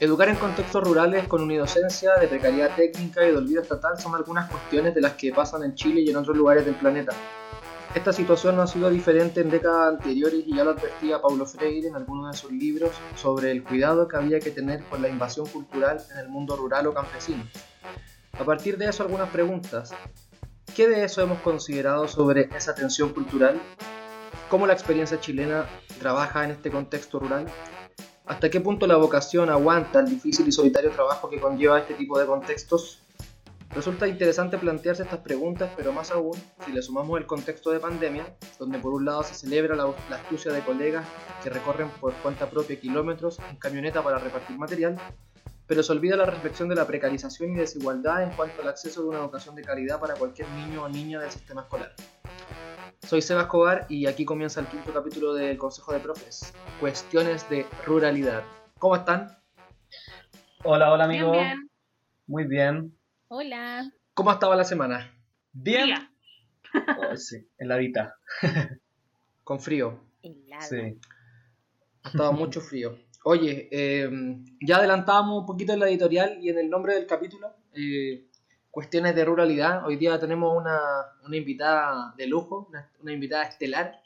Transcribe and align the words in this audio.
Educar 0.00 0.28
en 0.28 0.36
contextos 0.36 0.84
rurales 0.84 1.26
con 1.26 1.42
unidocencia, 1.42 2.14
de 2.20 2.28
precariedad 2.28 2.76
técnica 2.76 3.26
y 3.26 3.32
de 3.32 3.36
olvido 3.36 3.62
estatal 3.62 3.98
son 3.98 4.14
algunas 4.14 4.48
cuestiones 4.48 4.94
de 4.94 5.00
las 5.00 5.14
que 5.14 5.32
pasan 5.32 5.64
en 5.64 5.74
Chile 5.74 6.02
y 6.02 6.10
en 6.10 6.16
otros 6.16 6.36
lugares 6.36 6.64
del 6.64 6.76
planeta. 6.76 7.12
Esta 7.96 8.12
situación 8.12 8.54
no 8.54 8.62
ha 8.62 8.68
sido 8.68 8.90
diferente 8.90 9.40
en 9.40 9.50
décadas 9.50 9.94
anteriores 9.94 10.44
y 10.46 10.54
ya 10.54 10.62
lo 10.62 10.70
advertía 10.70 11.20
Paulo 11.20 11.44
Freire 11.46 11.88
en 11.88 11.96
algunos 11.96 12.30
de 12.30 12.38
sus 12.38 12.52
libros 12.52 12.92
sobre 13.16 13.50
el 13.50 13.64
cuidado 13.64 14.06
que 14.06 14.16
había 14.16 14.38
que 14.38 14.52
tener 14.52 14.84
con 14.84 15.02
la 15.02 15.08
invasión 15.08 15.48
cultural 15.48 16.00
en 16.12 16.18
el 16.18 16.28
mundo 16.28 16.54
rural 16.54 16.86
o 16.86 16.94
campesino. 16.94 17.42
A 18.38 18.44
partir 18.44 18.78
de 18.78 18.86
eso 18.86 19.02
algunas 19.02 19.30
preguntas. 19.30 19.92
¿Qué 20.76 20.86
de 20.86 21.02
eso 21.02 21.22
hemos 21.22 21.40
considerado 21.40 22.06
sobre 22.06 22.48
esa 22.56 22.72
tensión 22.72 23.08
cultural? 23.12 23.60
¿Cómo 24.48 24.64
la 24.64 24.74
experiencia 24.74 25.18
chilena 25.18 25.66
trabaja 25.98 26.44
en 26.44 26.52
este 26.52 26.70
contexto 26.70 27.18
rural? 27.18 27.46
¿Hasta 28.28 28.50
qué 28.50 28.60
punto 28.60 28.86
la 28.86 28.96
vocación 28.96 29.48
aguanta 29.48 30.00
el 30.00 30.10
difícil 30.10 30.46
y 30.46 30.52
solitario 30.52 30.90
trabajo 30.90 31.30
que 31.30 31.40
conlleva 31.40 31.78
este 31.78 31.94
tipo 31.94 32.18
de 32.18 32.26
contextos? 32.26 33.00
Resulta 33.70 34.06
interesante 34.06 34.58
plantearse 34.58 35.02
estas 35.02 35.20
preguntas, 35.20 35.70
pero 35.74 35.94
más 35.94 36.10
aún 36.10 36.36
si 36.62 36.72
le 36.72 36.82
sumamos 36.82 37.18
el 37.18 37.24
contexto 37.24 37.70
de 37.70 37.80
pandemia, 37.80 38.36
donde 38.58 38.78
por 38.80 38.92
un 38.92 39.06
lado 39.06 39.22
se 39.22 39.34
celebra 39.34 39.74
la, 39.74 39.94
astucia 40.10 40.52
de 40.52 40.60
colegas 40.60 41.06
que 41.42 41.48
recorren 41.48 41.88
por 42.00 42.12
cuenta 42.16 42.50
propia 42.50 42.78
kilómetros 42.78 43.38
en 43.48 43.56
camioneta 43.56 44.04
para 44.04 44.18
repartir 44.18 44.58
material, 44.58 45.00
pero 45.66 45.82
se 45.82 45.92
olvida 45.92 46.14
la 46.16 46.26
reflexión 46.26 46.68
de 46.68 46.74
la 46.74 46.86
precarización 46.86 47.52
y 47.52 47.56
desigualdad 47.56 48.24
en 48.24 48.30
cuanto 48.32 48.60
al 48.60 48.68
acceso 48.68 49.04
de 49.04 49.08
una 49.08 49.20
educación 49.20 49.54
de 49.54 49.62
calidad 49.62 49.98
para 50.00 50.14
cualquier 50.14 50.50
niño 50.50 50.82
o 50.82 50.88
niña 50.90 51.18
del 51.18 51.30
sistema 51.30 51.62
escolar. 51.62 51.94
Soy 53.06 53.22
Seba 53.22 53.42
Escobar 53.42 53.86
y 53.88 54.06
aquí 54.06 54.24
comienza 54.24 54.60
el 54.60 54.66
quinto 54.66 54.92
capítulo 54.92 55.32
del 55.32 55.56
Consejo 55.56 55.92
de 55.92 56.00
Profes, 56.00 56.52
Cuestiones 56.78 57.48
de 57.48 57.64
Ruralidad. 57.86 58.44
¿Cómo 58.78 58.96
están? 58.96 59.38
Hola, 60.64 60.92
hola 60.92 61.04
amigo. 61.04 61.32
Bien, 61.32 61.70
Muy 62.26 62.44
bien. 62.44 62.94
Hola. 63.28 63.90
¿Cómo 64.12 64.30
estaba 64.30 64.56
la 64.56 64.64
semana? 64.64 65.14
Bien. 65.52 65.90
Oh, 66.74 67.16
sí, 67.16 67.48
heladita. 67.56 68.14
Con 69.42 69.58
frío. 69.58 70.04
Sí. 70.60 70.98
Ha 72.02 72.08
estado 72.10 72.34
mucho 72.34 72.60
frío. 72.60 72.98
Oye, 73.24 73.68
em, 73.70 74.44
ya 74.60 74.76
adelantábamos 74.76 75.40
un 75.40 75.46
poquito 75.46 75.72
en 75.72 75.80
la 75.80 75.88
editorial 75.88 76.38
y 76.42 76.50
en 76.50 76.58
el 76.58 76.68
nombre 76.68 76.94
del 76.94 77.06
capítulo. 77.06 77.56
Eh, 77.72 78.27
cuestiones 78.78 79.16
de 79.16 79.24
ruralidad. 79.24 79.84
Hoy 79.84 79.96
día 79.96 80.20
tenemos 80.20 80.56
una, 80.56 80.78
una 81.26 81.36
invitada 81.36 82.14
de 82.16 82.28
lujo, 82.28 82.70
una, 83.02 83.12
invitada 83.12 83.42
estelar. 83.42 84.00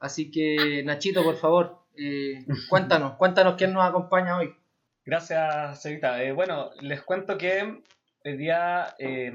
Así 0.00 0.30
que, 0.30 0.82
Nachito, 0.84 1.22
por 1.22 1.36
favor, 1.36 1.78
eh, 1.96 2.44
cuéntanos, 2.68 3.16
cuéntanos 3.16 3.54
quién 3.54 3.72
nos 3.72 3.88
acompaña 3.88 4.36
hoy. 4.36 4.54
Gracias, 5.02 5.80
Sevita. 5.80 6.22
Eh, 6.22 6.32
bueno, 6.32 6.72
les 6.82 7.00
cuento 7.00 7.38
que 7.38 7.82
hoy 8.22 8.36
día 8.36 8.94
eh, 8.98 9.32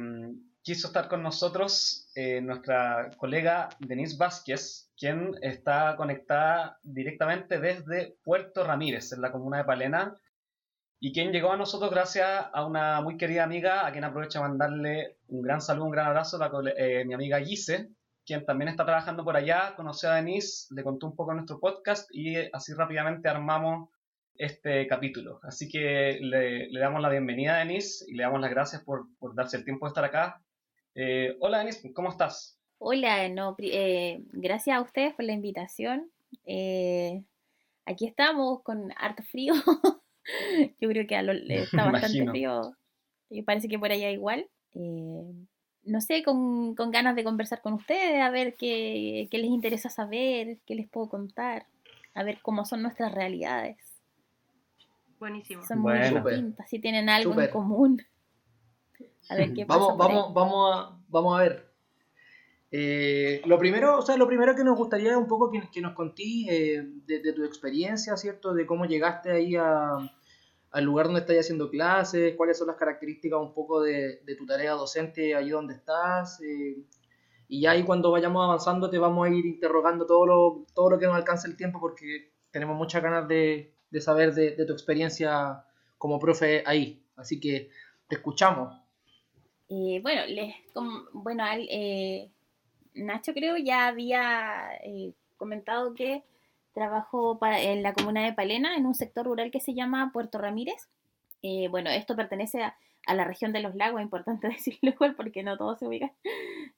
quiso 0.61 0.89
estar 0.89 1.07
con 1.07 1.23
nosotros 1.23 2.11
nuestra 2.43 3.09
colega 3.17 3.69
Denise 3.79 4.15
Vázquez, 4.15 4.91
quien 4.95 5.31
está 5.41 5.95
conectada 5.97 6.77
directamente 6.83 7.59
desde 7.59 8.15
Puerto 8.23 8.63
Ramírez, 8.63 9.11
en 9.11 9.21
la 9.21 9.31
comuna 9.31 9.57
de 9.57 9.63
Palena, 9.63 10.15
y 11.03 11.11
quien 11.11 11.33
llegó 11.33 11.51
a 11.51 11.57
nosotros 11.57 11.91
gracias 11.91 12.45
a 12.53 12.65
una 12.65 13.01
muy 13.01 13.17
querida 13.17 13.43
amiga, 13.43 13.85
a 13.85 13.91
quien 13.91 14.05
aprovecho 14.05 14.39
a 14.39 14.47
mandarle 14.47 15.17
un 15.27 15.41
gran 15.41 15.59
saludo, 15.59 15.87
un 15.87 15.91
gran 15.91 16.07
abrazo, 16.07 16.37
la, 16.37 16.49
eh, 16.77 17.03
mi 17.03 17.13
amiga 17.13 17.41
Gise, 17.41 17.89
quien 18.25 18.45
también 18.45 18.69
está 18.69 18.85
trabajando 18.85 19.25
por 19.25 19.35
allá, 19.35 19.73
conoció 19.75 20.09
a 20.09 20.15
Denise, 20.15 20.73
le 20.73 20.81
contó 20.81 21.07
un 21.07 21.15
poco 21.17 21.31
de 21.31 21.35
nuestro 21.39 21.59
podcast 21.59 22.09
y 22.15 22.37
así 22.53 22.73
rápidamente 22.73 23.27
armamos 23.27 23.89
este 24.35 24.87
capítulo. 24.87 25.41
Así 25.43 25.67
que 25.67 26.19
le, 26.21 26.69
damos 26.79 27.01
la 27.01 27.09
bienvenida 27.09 27.55
a 27.55 27.59
Denise 27.59 28.05
y 28.07 28.13
le 28.13 28.23
damos 28.23 28.39
las 28.39 28.51
gracias 28.51 28.81
por, 28.85 29.07
por 29.19 29.35
darse 29.35 29.57
el 29.57 29.65
tiempo 29.65 29.85
de 29.85 29.89
estar 29.89 30.05
acá. 30.05 30.41
Eh, 30.95 31.35
hola 31.41 31.57
Denise, 31.57 31.91
¿cómo 31.91 32.11
estás? 32.11 32.57
Hola, 32.77 33.27
no, 33.27 33.57
eh, 33.59 34.23
gracias 34.31 34.77
a 34.77 34.81
ustedes 34.81 35.13
por 35.15 35.25
la 35.25 35.33
invitación. 35.33 36.09
aquí 37.85 38.07
estamos 38.07 38.63
con 38.63 38.93
harto 38.95 39.21
frío. 39.23 39.53
Yo 40.79 40.89
creo 40.89 41.07
que 41.07 41.15
está 41.49 41.91
bastante 41.91 42.27
frío. 42.27 42.75
Y 43.29 43.41
parece 43.41 43.67
que 43.67 43.79
por 43.79 43.91
allá 43.91 44.11
igual. 44.11 44.47
Eh, 44.73 45.33
no 45.85 46.01
sé, 46.01 46.23
con, 46.23 46.75
ganas 46.75 47.15
de 47.15 47.23
conversar 47.23 47.61
con 47.61 47.73
ustedes, 47.73 48.21
a 48.21 48.29
ver 48.29 48.55
qué, 48.57 49.27
les 49.31 49.45
interesa 49.45 49.89
saber, 49.89 50.59
qué 50.65 50.75
les 50.75 50.87
puedo 50.87 51.09
contar, 51.09 51.67
a 52.13 52.23
ver 52.23 52.39
cómo 52.41 52.65
son 52.65 52.81
nuestras 52.81 53.13
realidades. 53.13 53.77
Buenísimo. 55.19 55.63
Son 55.65 55.79
muy 55.79 55.97
distintas, 55.97 56.69
si 56.69 56.79
tienen 56.79 57.09
algo 57.09 57.39
en 57.39 57.49
común. 57.49 58.01
A 59.29 59.35
ver 59.35 59.53
qué 59.53 59.65
pasa. 59.65 59.79
Vamos, 59.79 59.97
vamos, 59.97 60.33
vamos, 60.33 60.75
a, 60.75 60.99
vamos 61.09 61.39
a 61.39 61.43
ver. 61.43 61.72
Eh, 62.75 63.43
lo 63.45 63.59
primero, 63.59 63.99
o 63.99 64.01
sea, 64.01 64.17
lo 64.17 64.25
primero 64.25 64.55
que 64.55 64.63
nos 64.63 64.75
gustaría 64.75 65.11
es 65.11 65.15
un 65.15 65.27
poco 65.27 65.51
que, 65.51 65.79
nos 65.79 65.93
contís 65.93 66.47
eh, 66.49 66.83
de, 67.05 67.33
tu 67.33 67.43
experiencia, 67.43 68.17
¿cierto? 68.17 68.51
De 68.51 68.65
cómo 68.65 68.85
llegaste 68.85 69.31
ahí 69.31 69.55
al 69.55 70.83
lugar 70.83 71.05
donde 71.05 71.21
estás 71.21 71.37
haciendo 71.37 71.69
clases, 71.69 72.35
cuáles 72.35 72.57
son 72.57 72.69
las 72.69 72.75
características 72.75 73.39
un 73.39 73.53
poco 73.53 73.79
de, 73.83 74.23
tu 74.39 74.47
tarea 74.47 74.71
docente 74.71 75.35
ahí 75.35 75.51
donde 75.51 75.75
estás. 75.75 76.41
Eh, 76.41 76.83
y 77.47 77.61
ya 77.61 77.71
ahí 77.71 77.83
cuando 77.83 78.09
vayamos 78.09 78.43
avanzando 78.43 78.89
te 78.89 78.97
vamos 78.97 79.27
a 79.27 79.29
ir 79.29 79.45
interrogando 79.45 80.07
todo 80.07 80.25
lo, 80.25 80.65
todo 80.73 80.89
lo 80.89 80.97
que 80.97 81.05
nos 81.05 81.15
alcance 81.15 81.47
el 81.47 81.55
tiempo 81.55 81.79
porque 81.79 82.31
tenemos 82.49 82.75
muchas 82.75 83.03
ganas 83.03 83.27
de, 83.27 83.71
saber 83.99 84.33
de, 84.33 84.65
tu 84.65 84.73
experiencia 84.73 85.63
como 85.99 86.17
profe 86.17 86.63
ahí. 86.65 87.05
Así 87.17 87.39
que 87.39 87.69
te 88.07 88.15
escuchamos. 88.15 88.73
bueno, 89.69 90.25
les, 90.25 90.55
bueno, 91.13 91.43
Nacho 92.95 93.33
creo 93.33 93.57
ya 93.57 93.87
había 93.87 94.75
eh, 94.83 95.13
comentado 95.37 95.93
que 95.93 96.23
trabajó 96.73 97.39
en 97.41 97.83
la 97.83 97.93
comuna 97.93 98.23
de 98.23 98.33
Palena, 98.33 98.75
en 98.75 98.85
un 98.85 98.95
sector 98.95 99.25
rural 99.25 99.51
que 99.51 99.59
se 99.59 99.73
llama 99.73 100.11
Puerto 100.11 100.37
Ramírez. 100.39 100.89
Eh, 101.41 101.67
bueno, 101.69 101.89
esto 101.89 102.15
pertenece 102.15 102.63
a, 102.63 102.75
la 103.13 103.25
región 103.25 103.51
de 103.51 103.59
los 103.59 103.75
lagos, 103.75 103.99
es 103.99 104.05
importante 104.05 104.47
decirlo 104.47 104.91
igual 104.91 105.15
porque 105.15 105.43
no 105.43 105.57
todos 105.57 105.79
se 105.79 105.87
ubican. 105.87 106.11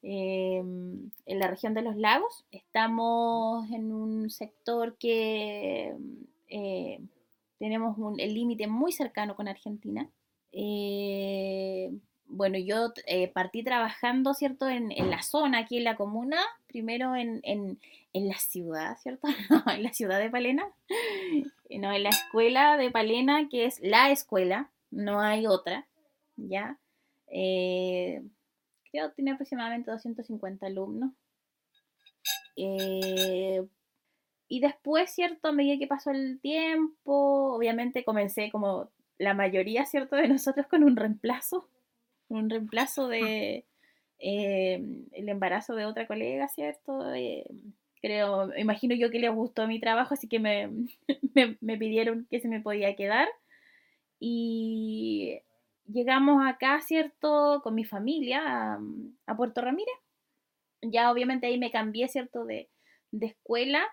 Em, 0.02 1.12
en 1.26 1.40
la 1.40 1.48
región 1.48 1.74
de 1.74 1.82
los 1.82 1.96
lagos 1.96 2.46
estamos 2.52 3.70
en 3.72 3.92
un 3.94 4.30
sector 4.30 4.98
que 4.98 5.96
eh, 6.50 7.00
tenemos 7.58 7.98
el 8.18 8.34
límite 8.34 8.68
muy 8.68 8.92
cercano 8.92 9.36
con 9.36 9.48
Argentina 9.48 10.10
bueno, 12.28 12.58
yo 12.58 12.92
eh, 13.06 13.28
partí 13.28 13.64
trabajando, 13.64 14.34
¿cierto? 14.34 14.68
En, 14.68 14.90
la 15.10 15.22
zona, 15.22 15.60
aquí 15.60 15.78
en 15.78 15.84
la 15.84 15.96
comuna, 15.96 16.40
primero 16.68 17.16
en, 17.16 17.80
la 18.14 18.38
ciudad, 18.40 18.98
¿cierto? 18.98 19.28
en 19.74 19.84
la 19.84 19.94
ciudad 19.94 20.20
de 20.20 20.30
Palena, 20.30 20.68
no, 21.70 21.94
en 21.94 22.04
la 22.04 22.10
escuela 22.10 22.78
de 22.78 22.92
Palena, 22.92 23.48
que 23.50 23.66
es 23.66 23.80
la 23.82 24.12
escuela, 24.12 24.72
no 24.92 25.20
hay 25.20 25.48
otra, 25.48 25.88
¿ya? 26.36 26.80
Eh, 27.28 28.22
creo 28.92 29.10
que 29.10 29.16
tiene 29.16 29.32
aproximadamente 29.32 29.92
250 29.92 30.66
alumnos. 30.66 31.12
Eh, 32.56 33.66
y 34.48 34.60
después, 34.60 35.10
¿cierto? 35.12 35.50
A 35.50 35.52
medida 35.52 35.78
que 35.78 35.88
pasó 35.88 36.12
el 36.12 36.40
tiempo, 36.40 37.56
obviamente 37.56 38.04
comencé 38.04 38.52
como 38.52 38.90
la 39.18 39.34
mayoría, 39.34 39.86
¿cierto? 39.86 40.16
De 40.16 40.28
nosotros 40.28 40.68
con 40.68 40.84
un 40.84 40.96
reemplazo 40.96 41.68
un 42.28 42.50
reemplazo 42.50 43.08
de 43.08 43.66
eh, 44.20 44.82
el 45.12 45.30
embarazo 45.30 45.76
de 45.76 45.86
otra 45.86 46.08
colega, 46.08 46.48
¿cierto? 46.48 47.14
Eh, 47.14 47.46
creo, 48.02 48.56
imagino 48.58 48.96
yo 48.96 49.12
que 49.12 49.20
le 49.20 49.30
gustó 49.30 49.68
mi 49.68 49.80
trabajo, 49.80 50.14
así 50.14 50.28
que 50.28 50.40
me, 50.40 50.70
me, 51.62 51.78
pidieron 51.78 52.28
que 52.30 52.40
se 52.40 52.48
me 52.48 52.62
podía 52.62 52.96
quedar. 52.96 53.28
Y 54.20 55.40
llegamos 55.88 56.46
acá, 56.46 56.82
¿cierto? 56.82 57.62
Con 57.64 57.76
mi 57.76 57.84
familia 57.84 58.80
a, 59.26 59.36
Puerto 59.38 59.62
Ramírez. 59.62 59.96
Ya 60.82 61.12
obviamente 61.12 61.48
ahí 61.48 61.58
me 61.58 61.72
cambié, 61.72 62.08
¿cierto? 62.08 62.46
De, 62.46 62.70
de 63.12 63.28
escuela 63.28 63.84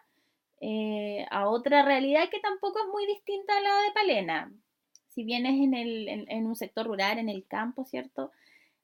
eh, 0.60 1.26
a 1.30 1.48
otra 1.48 1.84
realidad 1.84 2.28
que 2.30 2.40
tampoco 2.40 2.78
es 2.80 2.86
muy 2.92 3.06
distinta 3.06 3.56
a 3.56 3.60
la 3.60 3.82
de 3.82 3.92
Palena 3.92 4.52
si 5.14 5.24
bien 5.24 5.46
es 5.46 5.60
en, 5.60 5.74
el, 5.74 6.08
en, 6.08 6.46
un 6.46 6.56
sector 6.56 6.86
rural, 6.86 7.18
en 7.18 7.28
el 7.28 7.46
campo, 7.46 7.84
¿cierto? 7.84 8.32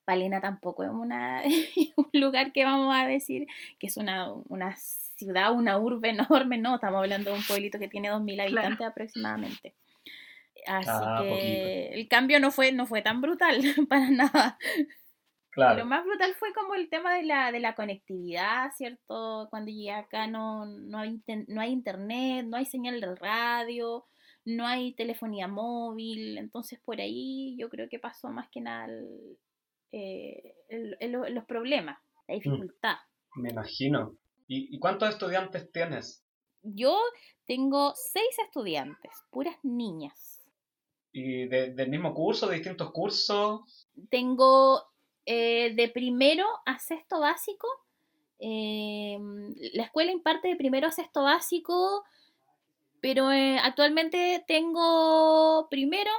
Palena 0.05 0.41
tampoco 0.41 0.85
es 0.85 0.91
una, 0.91 1.43
un 1.97 2.11
lugar 2.13 2.53
que 2.53 2.65
vamos 2.65 2.95
a 2.95 3.07
decir 3.07 3.47
que 3.79 3.87
es 3.87 3.97
una, 3.97 4.35
ciudad, 5.17 5.53
una 5.53 5.79
urbe 5.79 6.11
enorme, 6.11 6.59
no, 6.59 6.77
estamos 6.77 6.99
hablando 6.99 7.31
de 7.31 7.39
un 7.39 7.45
pueblito 7.45 7.79
que 7.79 7.89
tiene 7.89 8.11
2.000 8.11 8.43
habitantes 8.43 8.87
aproximadamente. 8.87 9.75
Así 10.67 10.91
ah, 10.93 11.21
que 11.23 11.89
el 11.95 12.09
cambio 12.09 12.41
no 12.41 12.51
fue, 12.51 12.73
no 12.73 12.87
fue 12.87 13.01
tan 13.01 13.21
brutal 13.21 13.63
para 13.89 14.11
nada. 14.11 14.59
Lo 15.57 15.87
más 15.87 16.05
brutal 16.05 16.35
fue 16.35 16.53
como 16.53 16.75
el 16.75 16.89
tema 16.89 17.15
de 17.15 17.25
la, 17.25 17.51
de 17.51 17.59
la 17.59 17.75
conectividad, 17.75 18.71
¿cierto? 18.77 19.49
Cuando 19.51 19.73
llegué 19.73 19.91
acá 19.91 20.29
no, 20.29 20.67
no, 20.67 20.99
hay, 20.99 21.21
no 21.49 21.61
hay 21.61 21.73
internet, 21.73 22.47
no 22.47 22.57
hay 22.57 22.65
señal 22.65 23.01
de 23.01 23.15
radio, 23.17 24.05
no 24.49 24.67
hay 24.67 24.95
telefonía 24.95 25.47
móvil, 25.47 26.39
entonces 26.39 26.81
por 26.81 27.01
ahí 27.01 27.55
yo 27.59 27.69
creo 27.69 27.89
que 27.91 27.99
pasó 27.99 28.29
más 28.29 28.49
que 28.51 28.63
nada 28.63 28.89
eh, 29.93 30.55
los 30.71 31.45
problemas, 31.45 31.99
la 32.27 32.35
mm. 32.35 32.39
dificultad. 32.39 32.97
Me 33.37 33.51
imagino. 33.51 34.17
¿Y, 34.51 34.79
cuántos 34.79 35.11
estudiantes 35.11 35.71
tienes? 35.73 36.25
Yo 36.63 36.99
tengo 37.45 37.93
seis 37.95 38.39
estudiantes, 38.43 39.13
puras 39.31 39.57
niñas. 39.63 40.51
¿Y 41.13 41.47
del 41.49 41.91
mismo 41.91 42.15
curso, 42.15 42.47
de 42.47 42.55
distintos 42.55 42.91
cursos? 42.93 43.87
Tengo 44.09 44.83
eh, 45.27 45.75
de 45.75 45.89
primero 45.91 46.47
a 46.65 46.79
sexto 46.79 47.21
básico. 47.21 47.69
Em, 48.39 49.55
la 49.75 49.85
escuela 49.85 50.13
imparte 50.13 50.49
de 50.49 50.57
primero 50.57 50.87
a 50.87 50.93
sexto 50.93 51.25
básico, 51.25 52.05
pero 53.01 53.33
eh, 53.33 53.59
actualmente 53.63 54.45
tengo 54.47 55.69
primero, 55.71 56.11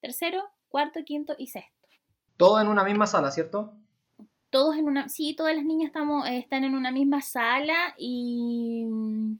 tercero, 0.00 0.42
cuarto, 0.68 1.00
quinto 1.04 1.34
y 1.38 1.48
sexto. 1.48 1.88
Todo 2.36 2.60
en 2.60 2.68
una 2.68 2.84
misma 2.84 3.06
sala, 3.06 3.30
¿cierto? 3.30 3.72
Todos 4.50 4.76
en 4.76 4.86
una, 4.86 5.08
sí, 5.08 5.34
todas 5.34 5.54
las 5.54 5.64
niñas 5.64 5.88
estamos, 5.88 6.26
eh, 6.28 6.38
están 6.38 6.64
en 6.64 6.74
una 6.74 6.90
misma 6.90 7.20
sala 7.22 7.94
y 7.98 8.84
mm, 8.86 9.38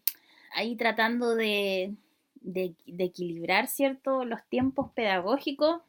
ahí 0.54 0.76
tratando 0.76 1.34
de, 1.34 1.94
de, 2.34 2.74
equilibrar, 2.98 3.66
¿cierto? 3.68 4.24
Los 4.24 4.44
tiempos 4.48 4.90
pedagógicos 4.92 5.82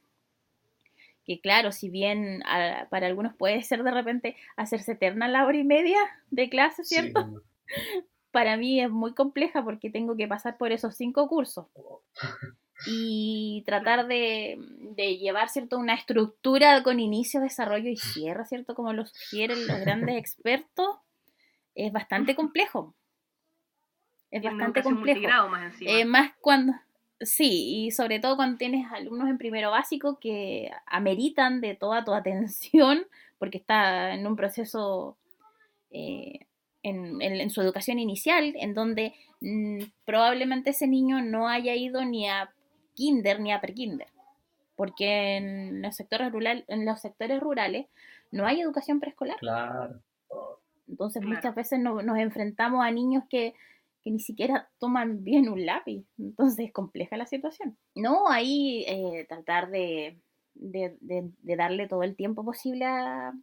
que 1.25 1.41
claro, 1.41 1.73
si 1.73 1.89
bien 1.89 2.41
para 2.89 3.07
algunos 3.07 3.35
puede 3.35 3.61
ser 3.61 3.83
de 3.83 3.91
repente 3.91 4.38
hacerse 4.55 4.94
eterna 4.94 5.27
la 5.27 5.45
hora 5.45 5.57
y 5.57 5.65
media 5.65 5.99
de 6.31 6.49
clase, 6.49 6.85
¿cierto? 6.85 7.44
para 8.31 8.57
mí 8.57 8.81
es 8.81 8.89
muy 8.89 9.13
compleja 9.13 9.63
porque 9.63 9.89
tengo 9.89 10.15
que 10.15 10.27
pasar 10.27 10.57
por 10.57 10.71
esos 10.71 10.95
cinco 10.95 11.27
cursos 11.27 11.68
y 12.85 13.63
tratar 13.65 14.07
de, 14.07 14.57
llevar, 15.19 15.50
¿cierto? 15.50 15.77
Una 15.77 15.95
estructura 15.95 16.83
con 16.83 17.00
inicio, 17.00 17.41
desarrollo 17.41 17.89
y 17.89 17.97
cierre, 17.97 18.45
¿cierto? 18.45 18.75
Como 18.75 18.94
lo 18.94 19.06
sugieren 19.06 19.68
los 19.68 19.79
grandes 19.79 20.15
expertos, 20.19 20.97
es 21.75 21.91
bastante 21.91 22.35
complejo. 22.35 22.95
Es 24.30 24.44
bastante 24.44 24.83
complejo. 24.83 25.50
Más, 25.50 25.75
eh, 25.80 26.06
más 26.06 26.31
cuando, 26.41 26.73
sí, 27.21 27.85
y 27.85 27.91
sobre 27.91 28.19
todo 28.19 28.35
cuando 28.35 28.57
tienes 28.57 28.91
alumnos 28.91 29.30
en 29.30 29.38
primero 29.38 29.71
básico 29.71 30.19
que 30.19 30.69
ameritan 30.85 31.62
de 31.62 31.75
toda 31.75 32.03
tu 32.03 32.13
atención 32.13 33.07
porque 33.38 33.57
está 33.57 34.13
en 34.13 34.25
un 34.27 34.35
proceso 34.35 35.18
eh, 35.91 36.46
en, 36.87 37.49
su 37.49 37.61
educación 37.61 37.99
inicial, 37.99 38.53
en 38.57 38.73
donde 38.73 39.13
mm, 39.41 39.79
probablemente 40.05 40.71
ese 40.71 40.87
niño 40.87 41.21
no 41.21 41.47
haya 41.47 41.75
ido 41.75 42.03
ni 42.05 42.27
a 42.27 42.49
kinder 42.93 43.39
ni 43.39 43.51
a 43.51 43.61
prekinder, 43.61 44.07
porque 44.75 45.37
en 45.37 45.81
los 45.81 45.95
sectores, 45.95 46.31
rural, 46.31 46.65
en 46.67 46.85
los 46.85 47.01
sectores 47.01 47.39
rurales 47.39 47.87
no 48.31 48.45
hay 48.45 48.61
educación 48.61 48.99
preescolar. 48.99 49.37
Claro. 49.37 50.01
Entonces 50.87 51.23
muchas 51.23 51.53
veces 51.53 51.79
nos 51.79 52.17
enfrentamos 52.17 52.83
a 52.85 52.91
niños 52.91 53.23
que, 53.29 53.53
ni 54.05 54.19
siquiera 54.21 54.69
toman 54.79 55.25
bien 55.25 55.49
un 55.49 55.65
lápiz, 55.65 56.05
entonces 56.17 56.67
es 56.67 56.71
compleja 56.71 57.17
la 57.17 57.25
situación. 57.25 57.77
No, 57.93 58.29
ahí 58.29 58.85
eh, 58.87 59.25
tratar 59.27 59.69
de, 59.69 60.17
de 60.55 61.55
darle 61.57 61.89
todo 61.89 62.03
el 62.03 62.15
tiempo 62.15 62.45
posible 62.45 62.85
a, 62.85 63.33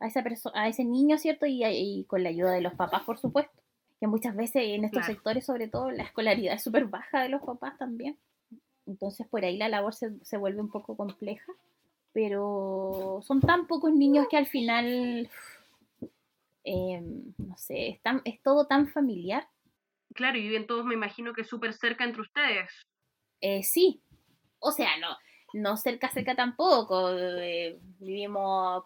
a, 0.00 0.06
esa 0.06 0.22
a 0.54 0.68
ese 0.68 0.84
niño, 0.84 1.18
¿cierto? 1.18 1.46
Y, 1.46 2.04
con 2.06 2.22
la 2.22 2.30
ayuda 2.30 2.52
de 2.52 2.60
los 2.60 2.74
papás, 2.74 3.02
por 3.02 3.18
supuesto. 3.18 3.52
Que 4.00 4.06
muchas 4.06 4.36
veces 4.36 4.62
en 4.64 4.84
estos 4.84 5.06
sectores, 5.06 5.44
sobre 5.44 5.68
todo, 5.68 5.90
la 5.90 6.04
escolaridad 6.04 6.54
es 6.54 6.62
súper 6.62 6.86
baja 6.86 7.22
de 7.22 7.30
los 7.30 7.42
papás 7.42 7.76
también. 7.78 8.16
Entonces, 8.86 9.26
por 9.26 9.44
ahí 9.44 9.56
la 9.56 9.68
labor 9.68 9.94
se, 9.94 10.12
se 10.22 10.36
vuelve 10.36 10.60
un 10.60 10.70
poco 10.70 10.96
compleja. 10.96 11.52
Pero 12.12 13.20
son 13.22 13.40
tan 13.40 13.66
pocos 13.66 13.92
niños 13.92 14.26
que 14.30 14.36
al 14.36 14.46
final, 14.46 15.28
em, 16.64 17.34
no 17.36 17.56
sé, 17.56 17.88
es, 17.88 18.00
es 18.24 18.42
todo 18.42 18.66
tan 18.66 18.88
familiar. 18.88 19.48
Claro, 20.14 20.38
y 20.38 20.42
viven 20.42 20.66
todos, 20.66 20.84
me 20.84 20.94
imagino 20.94 21.32
que 21.34 21.44
súper 21.44 21.74
cerca 21.74 22.04
entre 22.04 22.22
ustedes. 22.22 22.70
Eh, 23.40 23.62
sí, 23.62 24.00
o 24.58 24.72
sea, 24.72 24.96
no, 24.98 25.16
no 25.52 25.76
cerca, 25.76 26.08
cerca 26.08 26.34
tampoco. 26.34 27.10
Eh, 27.12 27.78
vivimos 27.98 28.84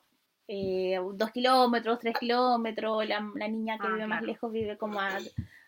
eh, 0.49 0.99
dos 1.15 1.31
kilómetros, 1.31 1.99
tres 1.99 2.15
kilómetros, 2.19 3.07
la, 3.07 3.21
niña 3.49 3.79
que 3.79 3.87
ah, 3.87 3.91
vive 3.91 4.07
más 4.07 4.23
lejos 4.23 4.51
vive 4.53 4.77
como 4.77 5.01
a, 5.01 5.19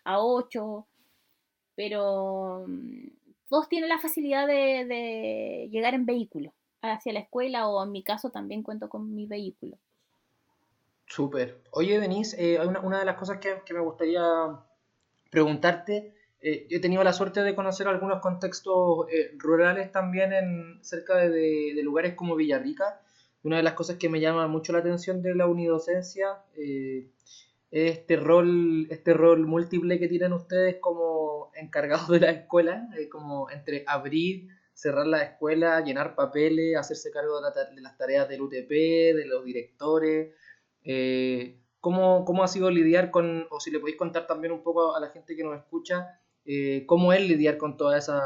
a 0.03 0.19
ocho, 0.19 0.85
pero 1.75 2.65
mm, 2.67 3.07
todos 3.49 3.69
tienen 3.69 3.89
la 3.89 3.99
facilidad 3.99 4.47
de, 4.47 5.69
llegar 5.71 5.93
en 5.93 6.05
vehículo 6.05 6.53
hacia 6.81 7.13
la 7.13 7.19
escuela 7.19 7.67
o 7.67 7.83
en 7.83 7.91
mi 7.91 8.03
caso 8.03 8.29
también 8.29 8.63
cuento 8.63 8.89
con 8.89 9.15
mi 9.15 9.25
vehículo. 9.25 9.77
Súper. 11.07 11.61
Oye, 11.71 11.99
Denise, 11.99 12.35
eh, 12.37 12.65
una, 12.65 12.79
una, 12.81 12.99
de 12.99 13.05
las 13.05 13.15
cosas 13.15 13.39
que, 13.39 13.73
me 13.73 13.79
gustaría 13.79 14.23
preguntarte, 15.31 16.13
eh, 16.41 16.67
yo 16.69 16.77
he 16.77 16.81
tenido 16.81 17.03
la 17.03 17.13
suerte 17.13 17.41
de 17.41 17.55
conocer 17.55 17.87
algunos 17.87 18.19
contextos 18.19 19.07
rurales 19.37 19.91
también 19.91 20.33
en 20.33 20.83
cerca 20.83 21.15
de, 21.17 21.29
de, 21.29 21.83
lugares 21.83 22.13
como 22.13 22.35
Villarrica 22.35 23.01
una 23.45 23.57
de 23.57 23.63
las 23.63 23.73
cosas 23.73 23.97
que 23.97 24.09
me 24.09 24.19
llama 24.19 24.47
mucho 24.47 24.73
la 24.73 24.79
atención 24.79 25.21
de 25.21 25.35
la 25.35 25.45
unidocencia 25.45 26.39
eh, 26.57 27.11
es 27.69 27.91
este 27.99 28.15
rol, 28.15 28.87
este 28.89 29.13
rol 29.13 29.45
múltiple 29.45 29.99
que 29.99 30.07
tienen 30.07 30.33
ustedes 30.33 30.77
como 30.81 31.51
encargados 31.53 32.09
de 32.09 32.19
la 32.21 32.31
escuela, 32.31 32.89
eh, 32.97 33.07
como 33.07 33.51
entre 33.51 33.83
abrir, 33.85 34.47
cerrar 34.73 35.05
la 35.05 35.21
escuela, 35.21 35.79
llenar 35.81 36.15
papeles, 36.15 36.75
hacerse 36.75 37.11
cargo 37.11 37.39
de, 37.39 37.81
las 37.81 37.97
tareas 37.97 38.27
del 38.27 38.41
UTP, 38.41 38.69
de 38.69 39.25
los 39.27 39.45
directores. 39.45 40.33
Eh, 40.83 41.59
¿cómo, 41.79 42.25
¿cómo, 42.25 42.43
ha 42.43 42.47
sido 42.47 42.71
lidiar 42.71 43.11
con, 43.11 43.45
o 43.51 43.59
si 43.59 43.69
le 43.69 43.79
podéis 43.79 43.97
contar 43.97 44.25
también 44.25 44.53
un 44.53 44.63
poco 44.63 44.95
a 44.95 44.99
la 44.99 45.09
gente 45.09 45.35
que 45.35 45.43
nos 45.43 45.55
escucha, 45.55 46.19
cómo 46.87 47.13
es 47.13 47.21
lidiar 47.21 47.57
con 47.57 47.77
todas 47.77 48.03
esas, 48.03 48.23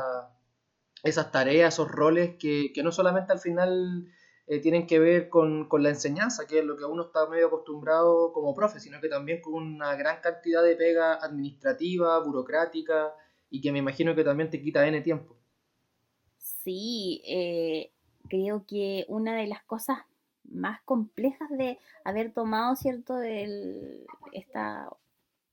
esas 1.04 1.31
tareas, 1.31 1.74
esos 1.74 1.92
roles 1.92 2.36
que, 2.38 2.71
que 2.74 2.83
no 2.83 2.92
solamente 2.94 3.33
al 3.33 3.39
final 3.39 4.07
eh, 4.50 4.60
tienen 4.60 4.88
que 4.88 4.98
ver 4.98 5.30
con, 5.30 5.69
con, 5.69 5.84
la 5.84 5.90
enseñanza, 5.90 6.48
que 6.48 6.57
es 6.57 6.66
lo 6.66 6.75
que 6.75 6.84
uno 6.84 7.04
está 7.04 7.28
medio 7.28 7.48
acostumbrado 7.48 8.34
como 8.34 8.56
profe, 8.56 8.80
sino 8.80 9.00
que 9.00 9.07
también 9.07 9.42
con 9.42 9.54
una 9.54 9.95
gran 9.95 10.21
cantidad 10.21 10.64
de 10.64 10.76
pega 10.76 11.14
administrativa, 11.24 12.18
burocrática, 12.18 13.14
y 13.52 13.62
que 13.62 13.71
me 13.71 13.78
imagino 13.78 14.16
que 14.16 14.24
también 14.24 14.50
te 14.50 14.59
quita 14.59 14.88
N 14.88 15.02
tiempo. 15.02 15.35
Sí, 16.40 17.21
eh, 17.28 17.92
creo 18.28 18.66
que 18.66 19.06
una 19.07 19.35
de 19.35 19.45
las 19.45 19.62
cosas 19.66 20.00
más 20.44 20.81
complejas 20.81 21.50
de 21.52 21.78
haber 22.04 22.33
tomado, 22.33 22.76
¿cierto?, 22.76 23.21
esta, 24.33 24.90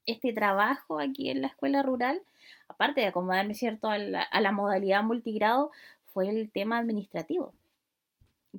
este 0.06 0.32
trabajo 0.32 1.00
aquí 1.00 1.28
en 1.28 1.42
la 1.42 1.48
escuela 1.48 1.82
rural, 1.82 2.22
aparte 2.66 3.02
de 3.02 3.08
acomodarme, 3.08 3.52
¿cierto?, 3.52 3.90
a 3.90 3.98
la, 3.98 4.22
a 4.22 4.40
la 4.40 4.52
modalidad 4.52 5.02
multigrado, 5.02 5.70
fue 6.14 6.30
el 6.30 6.50
tema 6.50 6.78
administrativo 6.78 7.52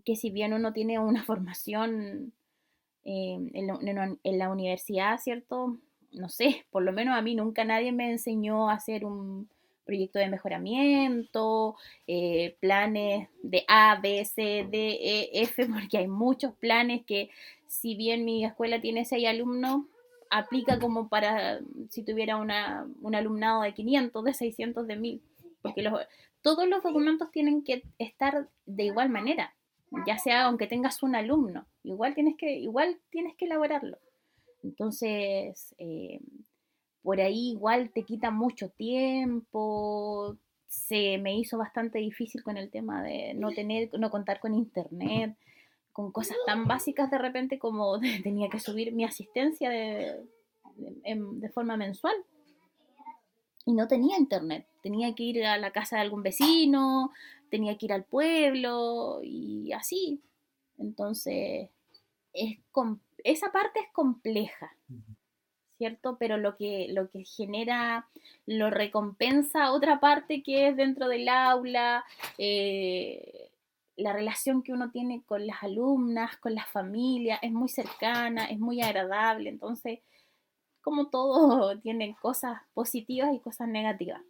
que 0.06 0.16
si 0.16 0.30
bien 0.30 0.54
uno 0.54 0.74
tiene 0.74 1.00
una 1.00 1.24
formación 1.26 2.34
em, 3.04 3.50
en, 3.54 4.40
la, 4.40 4.50
universidad, 4.50 5.18
¿cierto? 5.20 5.78
No 6.12 6.30
sé, 6.30 6.66
por 6.72 6.84
lo 6.84 6.92
menos 6.92 7.18
a 7.18 7.22
mí 7.22 7.36
nunca 7.36 7.64
nadie 7.64 7.92
me 7.92 8.12
enseñó 8.12 8.70
a 8.70 8.74
hacer 8.74 9.06
un 9.06 9.50
proyecto 9.86 10.20
de 10.20 10.28
mejoramiento, 10.28 11.76
eh, 12.08 12.58
planes 12.60 13.30
de 13.42 13.64
A, 13.70 14.00
B, 14.02 14.26
C, 14.26 14.68
D, 14.70 14.98
E, 15.02 15.30
F, 15.44 15.66
porque 15.74 16.00
hay 16.00 16.08
muchos 16.08 16.54
planes 16.56 17.06
que 17.06 17.30
si 17.68 17.96
bien 17.96 18.26
mi 18.26 18.46
escuela 18.46 18.82
tiene 18.82 19.06
seis 19.06 19.28
alumnos, 19.28 19.86
aplica 20.30 20.78
como 20.80 21.08
para 21.08 21.62
si 21.90 22.04
tuviera 22.04 22.36
una, 22.36 22.86
un 23.02 23.16
alumnado 23.16 23.62
de 23.62 23.74
500, 23.74 24.24
de 24.26 24.34
600, 24.34 24.88
de 24.88 24.96
1000, 24.98 25.22
porque 25.62 25.82
los, 25.82 25.94
todos 26.42 26.68
los 26.68 26.84
documentos 26.84 27.32
tienen 27.32 27.64
que 27.64 27.84
estar 27.98 28.50
de 28.66 28.84
igual 28.84 29.10
manera 29.10 29.54
ya 30.06 30.18
sea 30.18 30.46
aunque 30.46 30.68
tengas 30.68 31.02
un 31.04 31.16
alumno, 31.16 31.66
igual 31.84 32.14
tienes 32.14 32.36
que, 32.38 32.58
igual 32.60 33.00
tienes 33.10 33.36
que 33.36 33.46
elaborarlo. 33.46 33.98
Entonces, 34.64 35.76
eh, 35.78 36.20
por 37.02 37.22
ahí 37.22 37.52
igual 37.52 37.92
te 37.92 38.04
quita 38.04 38.32
mucho 38.32 38.70
tiempo, 38.70 40.38
se 40.68 41.18
me 41.18 41.38
hizo 41.38 41.58
bastante 41.58 42.00
difícil 42.00 42.44
con 42.44 42.58
el 42.58 42.70
tema 42.70 43.02
de 43.02 43.34
no 43.34 43.52
tener, 43.52 43.90
no 43.98 44.10
contar 44.10 44.40
con 44.40 44.54
internet, 44.54 45.36
con 45.94 46.12
cosas 46.12 46.38
tan 46.46 46.66
básicas 46.66 47.10
de 47.10 47.18
repente 47.18 47.60
como 47.60 48.00
tenía 48.24 48.50
que 48.50 48.60
subir 48.60 48.94
mi 48.94 49.06
asistencia 49.06 49.70
de, 49.70 50.26
de 50.76 51.50
forma 51.50 51.78
mensual 51.78 52.16
y 53.68 53.74
no 53.74 53.88
tenía 53.88 54.18
internet. 54.18 54.66
Tenía 54.82 55.14
que 55.14 55.24
ir 55.24 55.46
a 55.46 55.58
la 55.58 55.72
casa 55.72 55.98
de 55.98 56.04
algún 56.04 56.24
vecino, 56.24 57.12
tenía 57.50 57.78
que 57.78 57.88
ir 57.88 57.94
al 57.94 58.04
pueblo 58.04 59.20
y 59.24 59.72
así. 59.74 60.22
Entonces, 60.78 61.70
es 62.34 62.58
esa 63.24 63.52
parte 63.52 63.80
es 63.80 63.92
compleja. 63.94 64.76
¿cierto? 65.78 66.18
Pero 66.18 66.38
lo 66.38 66.58
que, 66.58 66.88
lo 66.90 67.10
que 67.10 67.24
genera, 67.24 68.08
lo 68.46 68.70
recompensa 68.70 69.72
otra 69.72 70.00
parte 70.00 70.44
que 70.44 70.70
es 70.70 70.76
dentro 70.76 71.08
del 71.08 71.30
aula, 71.30 72.04
eh, 72.38 73.52
la 73.96 74.14
relación 74.14 74.64
que 74.64 74.74
uno 74.74 74.92
tiene 74.92 75.24
con 75.26 75.46
las 75.46 75.64
alumnas, 75.64 76.38
con 76.38 76.56
la 76.56 76.66
familia, 76.66 77.38
es 77.42 77.52
muy 77.52 77.70
cercana, 77.70 78.46
es 78.46 78.60
muy 78.60 78.82
agradable, 78.82 79.50
entonces, 79.50 80.00
como 80.82 81.08
todo, 81.08 81.80
tiene 81.82 82.16
cosas 82.22 82.62
positivas 82.74 83.34
y 83.34 83.40
cosas 83.40 83.68
negativas. 83.68 84.22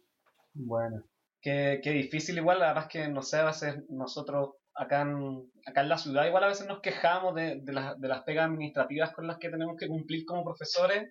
Bueno, 0.54 1.02
qué 1.40 1.80
difícil 1.84 2.38
igual, 2.38 2.62
además 2.62 2.88
que, 2.88 3.08
no 3.08 3.22
sé, 3.22 3.38
a 3.38 3.46
veces 3.46 3.76
nosotros 3.88 4.50
acá 4.74 5.02
en, 5.02 5.50
acá 5.66 5.80
en 5.80 5.88
la 5.88 5.98
ciudad 5.98 6.26
igual 6.26 6.44
a 6.44 6.48
veces 6.48 6.66
nos 6.68 6.80
quejamos 6.80 7.34
de, 7.34 7.60
de, 7.62 7.94
de 7.98 8.08
las 8.08 8.22
pegas 8.22 8.46
administrativas 8.46 9.12
con 9.12 9.26
las 9.26 9.38
que 9.38 9.50
tenemos 9.50 9.76
que 9.76 9.88
cumplir 9.88 10.24
como 10.24 10.44
profesores 10.44 11.08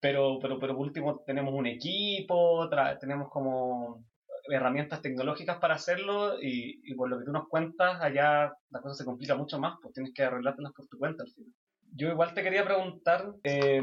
pero, 0.00 0.38
pero, 0.40 0.58
pero 0.58 0.76
por 0.76 0.86
último 0.86 1.22
tenemos 1.26 1.54
un 1.54 1.66
equipo, 1.66 2.68
tenemos 3.00 3.28
como 3.30 4.04
herramientas 4.48 5.02
tecnológicas 5.02 5.58
para 5.58 5.74
hacerlo 5.74 6.40
y, 6.40 6.80
y, 6.84 6.94
por 6.94 7.08
lo 7.08 7.18
que 7.18 7.24
tú 7.24 7.32
nos 7.32 7.48
cuentas, 7.48 8.00
allá 8.00 8.52
la 8.70 8.80
cosa 8.80 8.94
se 8.94 9.04
complica 9.04 9.34
mucho 9.34 9.58
más, 9.58 9.74
pues 9.82 9.92
tienes 9.94 10.12
que 10.14 10.22
arreglártelas 10.22 10.72
por 10.72 10.86
tu 10.86 10.98
cuenta 10.98 11.24
al 11.24 11.30
final. 11.30 11.52
Yo 11.92 12.08
igual 12.08 12.34
te 12.34 12.42
quería 12.42 12.64
preguntar, 12.64 13.32
eh, 13.42 13.82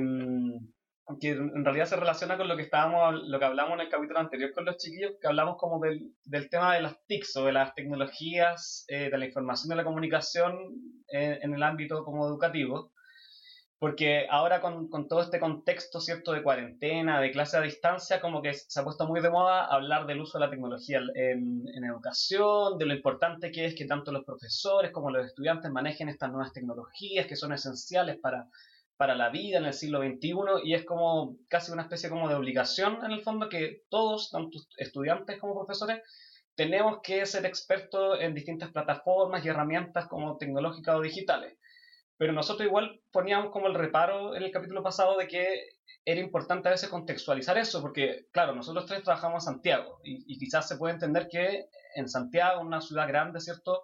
que 1.20 1.30
en 1.32 1.66
realidad 1.66 1.86
se 1.86 1.96
relaciona 1.96 2.38
con 2.38 2.48
lo 2.48 2.56
que 2.56 2.64
estábamos, 2.64 3.24
lo 3.28 3.40
que 3.40 3.46
hablamos 3.46 3.74
en 3.74 3.82
el 3.82 3.90
capítulo 3.90 4.20
anterior 4.20 4.52
con 4.54 4.66
los 4.66 4.78
chiquillos, 4.78 5.14
que 5.22 5.28
hablamos 5.28 5.58
como 5.58 5.80
del, 5.80 6.14
del 6.24 6.50
tema 6.50 6.76
de 6.76 6.82
las 6.82 7.04
TICs 7.06 7.36
o 7.38 7.46
de 7.46 7.52
las 7.52 7.76
tecnologías 7.76 8.86
eh, 8.88 9.10
de 9.10 9.18
la 9.18 9.26
información 9.26 9.68
y 9.68 9.72
de 9.72 9.76
la 9.76 9.84
comunicación 9.84 10.58
en, 11.10 11.40
en 11.42 11.54
el 11.54 11.64
ámbito 11.64 12.04
como 12.04 12.26
educativo 12.26 12.94
porque 13.84 14.28
ahora 14.30 14.62
con, 14.62 14.88
con, 14.88 15.10
todo 15.10 15.22
este 15.22 15.42
contexto, 15.42 16.00
¿cierto?, 16.00 16.32
de 16.32 16.42
cuarentena, 16.42 17.20
de 17.20 17.32
clase 17.32 17.58
a 17.58 17.62
distancia, 17.62 18.22
como 18.22 18.42
que 18.42 18.54
se 18.54 18.80
ha 18.80 18.84
puesto 18.86 19.06
muy 19.06 19.20
de 19.20 19.30
moda 19.30 19.66
hablar 19.66 20.06
del 20.06 20.22
uso 20.22 20.40
de 20.40 20.46
la 20.46 20.50
tecnología 20.50 21.02
en, 21.16 21.66
en, 21.68 21.84
educación, 21.84 22.78
de 22.78 22.86
lo 22.86 22.94
importante 22.94 23.52
que 23.52 23.66
es 23.66 23.76
que 23.76 23.86
tanto 23.86 24.14
los 24.14 24.24
profesores 24.24 24.92
como 24.92 25.12
los 25.12 25.26
estudiantes 25.26 25.70
manejen 25.70 26.08
estas 26.08 26.32
nuevas 26.32 26.54
tecnologías 26.54 27.28
que 27.28 27.36
son 27.36 27.52
esenciales 27.52 28.18
para, 28.22 28.48
para 29.04 29.16
la 29.16 29.28
vida 29.28 29.58
en 29.58 29.66
el 29.66 29.74
siglo 29.74 30.00
XXI 30.00 30.64
y 30.64 30.76
es 30.76 30.86
como 30.86 31.36
casi 31.50 31.74
una 31.74 31.82
especie 31.82 32.10
como 32.10 32.30
de 32.30 32.36
obligación 32.36 33.04
en 33.04 33.12
el 33.12 33.22
fondo 33.22 33.50
que 33.50 33.82
todos, 33.90 34.32
tanto 34.32 34.60
estudiantes 34.78 35.42
como 35.42 35.56
profesores, 35.56 36.02
tenemos 36.56 37.00
que 37.04 37.26
ser 37.26 37.46
expertos 37.46 38.22
en 38.22 38.34
distintas 38.34 38.72
plataformas 38.72 39.44
y 39.44 39.50
herramientas 39.50 40.08
como 40.08 40.38
tecnológicas 40.38 40.96
o 40.96 41.02
digitales 41.02 41.58
pero 42.18 42.32
nosotros 42.32 42.66
igual 42.66 43.02
poníamos 43.12 43.52
como 43.52 43.68
el 43.68 43.74
reparo 43.74 44.38
en 44.38 44.44
el 44.44 44.52
capítulo 44.52 44.82
pasado 44.82 45.18
de 45.18 45.28
que 45.28 45.68
era 46.06 46.22
importante 46.22 46.70
a 46.70 46.72
veces 46.72 46.88
contextualizar 46.88 47.58
eso, 47.58 47.82
porque 47.82 48.28
claro, 48.32 48.56
nosotros 48.56 48.86
tres 48.86 49.04
trabajamos 49.04 49.44
en 49.44 49.56
Santiago 49.56 50.00
y, 50.06 50.38
quizás 50.38 50.66
se 50.66 50.78
puede 50.78 50.94
entender 50.94 51.28
que 51.30 51.66
en 51.96 52.08
Santiago, 52.08 52.62
una 52.62 52.80
ciudad 52.80 53.10
grande, 53.10 53.42
¿cierto? 53.42 53.84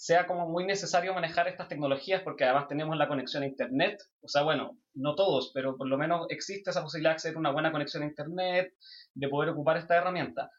Sea 0.00 0.28
como 0.28 0.48
muy 0.48 0.64
necesario 0.64 1.12
manejar 1.12 1.48
estas 1.48 1.66
tecnologías 1.66 2.22
porque 2.22 2.44
además 2.44 2.68
tenemos 2.68 2.96
la 2.96 3.08
conexión 3.08 3.42
a 3.42 3.46
Internet, 3.46 4.00
o 4.20 4.28
sea, 4.28 4.42
bueno, 4.42 4.78
no 4.94 5.16
todos, 5.16 5.50
pero 5.52 5.76
por 5.76 5.88
lo 5.88 5.98
menos 5.98 6.26
existe 6.28 6.70
esa 6.70 6.84
posibilidad 6.84 7.10
de 7.10 7.14
acceder 7.14 7.36
a 7.36 7.40
una 7.40 7.50
buena 7.50 7.72
conexión 7.72 8.04
a 8.04 8.06
Internet, 8.06 8.74
de 9.12 9.28
poder 9.28 9.50
ocupar 9.50 9.76
esta 9.76 9.96
herramienta. 9.96 10.52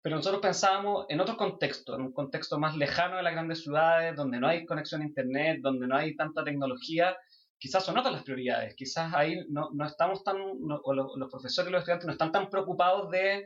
Pero 0.00 0.14
nosotros 0.14 0.40
pensábamos 0.40 1.06
en 1.08 1.20
otro 1.20 1.36
contexto, 1.36 1.96
en 1.96 2.02
un 2.02 2.12
contexto 2.12 2.56
más 2.60 2.76
lejano 2.76 3.16
de 3.16 3.24
las 3.24 3.32
grandes 3.32 3.64
ciudades, 3.64 4.14
donde 4.14 4.38
no 4.38 4.46
hay 4.46 4.64
conexión 4.64 5.02
a 5.02 5.06
Internet, 5.06 5.58
donde 5.60 5.88
no 5.88 5.96
hay 5.96 6.14
tanta 6.14 6.44
tecnología, 6.44 7.16
quizás 7.58 7.84
son 7.84 7.98
otras 7.98 8.14
las 8.14 8.22
prioridades, 8.22 8.76
quizás 8.76 9.12
ahí 9.12 9.44
no, 9.48 9.70
no 9.72 9.86
estamos 9.86 10.22
tan, 10.22 10.36
o 10.36 10.94
los, 10.94 11.16
los, 11.16 11.30
profesores 11.30 11.68
y 11.68 11.72
los 11.72 11.80
estudiantes 11.80 12.06
no 12.06 12.12
están 12.12 12.30
tan 12.30 12.48
preocupados 12.48 13.10
de 13.10 13.44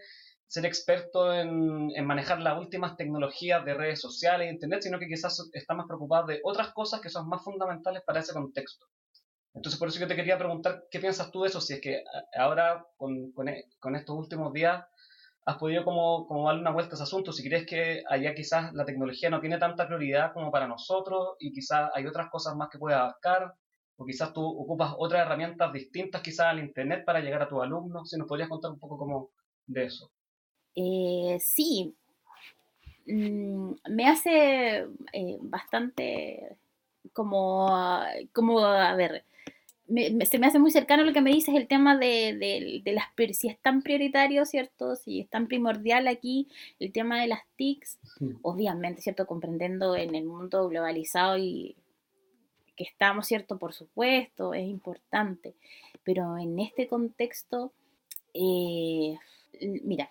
ser 0.48 0.64
expertos 0.64 1.36
en, 1.36 1.90
en, 1.94 2.06
manejar 2.06 2.40
las 2.40 2.58
últimas 2.58 2.96
tecnologías 2.96 3.64
de 3.64 3.74
redes 3.74 4.00
sociales 4.00 4.48
e 4.48 4.52
Internet, 4.52 4.82
sino 4.82 4.98
que 4.98 5.06
quizás 5.06 5.48
están 5.52 5.76
más 5.76 5.86
preocupados 5.86 6.26
de 6.28 6.40
otras 6.42 6.72
cosas 6.72 7.00
que 7.00 7.10
son 7.10 7.28
más 7.28 7.44
fundamentales 7.44 8.02
para 8.04 8.20
ese 8.20 8.32
contexto. 8.32 8.86
Entonces, 9.54 9.78
por 9.78 9.88
eso 9.88 10.00
yo 10.00 10.08
te 10.08 10.16
quería 10.16 10.38
preguntar, 10.38 10.84
¿qué 10.90 11.00
piensas 11.00 11.30
tú 11.30 11.42
de 11.42 11.48
eso? 11.48 11.60
Si 11.60 11.74
es 11.74 11.80
que 11.80 12.02
ahora, 12.34 12.86
con, 12.96 13.32
con, 13.32 13.46
con 13.78 13.94
estos 13.94 14.16
últimos 14.16 14.52
días, 14.52 14.84
has 15.44 15.56
podido 15.58 15.84
como, 15.84 16.26
como 16.26 16.46
darle 16.46 16.62
una 16.62 16.72
vuelta 16.72 16.92
a 16.92 16.96
ese 16.96 17.02
asunto, 17.02 17.32
si 17.32 17.46
crees 17.46 17.66
que 17.66 18.02
allá 18.08 18.34
quizás 18.34 18.72
la 18.74 18.84
tecnología 18.84 19.30
no 19.30 19.40
tiene 19.40 19.58
tanta 19.58 19.86
prioridad 19.86 20.32
como 20.32 20.50
para 20.50 20.66
nosotros 20.66 21.36
y 21.38 21.52
quizás 21.52 21.90
hay 21.94 22.06
otras 22.06 22.30
cosas 22.30 22.54
más 22.56 22.68
que 22.70 22.78
puedes 22.78 22.98
abarcar, 22.98 23.54
o 23.96 24.06
quizás 24.06 24.32
tú 24.32 24.42
ocupas 24.46 24.94
otras 24.96 25.22
herramientas 25.22 25.72
distintas 25.72 26.22
quizás 26.22 26.46
al 26.46 26.60
Internet 26.60 27.04
para 27.04 27.20
llegar 27.20 27.42
a 27.42 27.48
tus 27.48 27.62
alumnos, 27.62 28.08
si 28.08 28.16
nos 28.16 28.28
podrías 28.28 28.48
contar 28.48 28.70
un 28.70 28.78
poco 28.78 28.96
como 28.96 29.30
de 29.66 29.84
eso. 29.84 30.10
Eh, 30.80 31.38
sí, 31.40 31.92
mm, 33.06 33.72
me 33.90 34.06
hace 34.06 34.86
eh, 35.12 35.36
bastante 35.40 36.56
como, 37.12 37.68
como, 38.32 38.60
a 38.60 38.94
ver, 38.94 39.24
me, 39.88 40.24
se 40.24 40.38
me 40.38 40.46
hace 40.46 40.60
muy 40.60 40.70
cercano 40.70 41.02
lo 41.02 41.12
que 41.12 41.20
me 41.20 41.32
dices, 41.32 41.56
el 41.56 41.66
tema 41.66 41.98
de, 41.98 42.36
de, 42.38 42.80
de, 42.84 42.92
las, 42.92 43.06
si 43.36 43.48
es 43.48 43.58
tan 43.58 43.82
prioritario, 43.82 44.44
¿cierto? 44.44 44.94
Si 44.94 45.18
es 45.18 45.28
tan 45.28 45.48
primordial 45.48 46.06
aquí 46.06 46.46
el 46.78 46.92
tema 46.92 47.20
de 47.20 47.26
las 47.26 47.40
TICs, 47.56 47.98
sí. 48.16 48.34
obviamente, 48.42 49.02
¿cierto? 49.02 49.26
Comprendiendo 49.26 49.96
en 49.96 50.14
el 50.14 50.26
mundo 50.26 50.68
globalizado 50.68 51.38
y 51.38 51.74
que 52.76 52.84
estamos, 52.84 53.26
¿cierto? 53.26 53.58
Por 53.58 53.72
supuesto, 53.72 54.54
es 54.54 54.68
importante, 54.68 55.54
pero 56.04 56.38
en 56.38 56.60
este 56.60 56.86
contexto, 56.86 57.72
eh, 58.32 59.16
mira, 59.60 60.08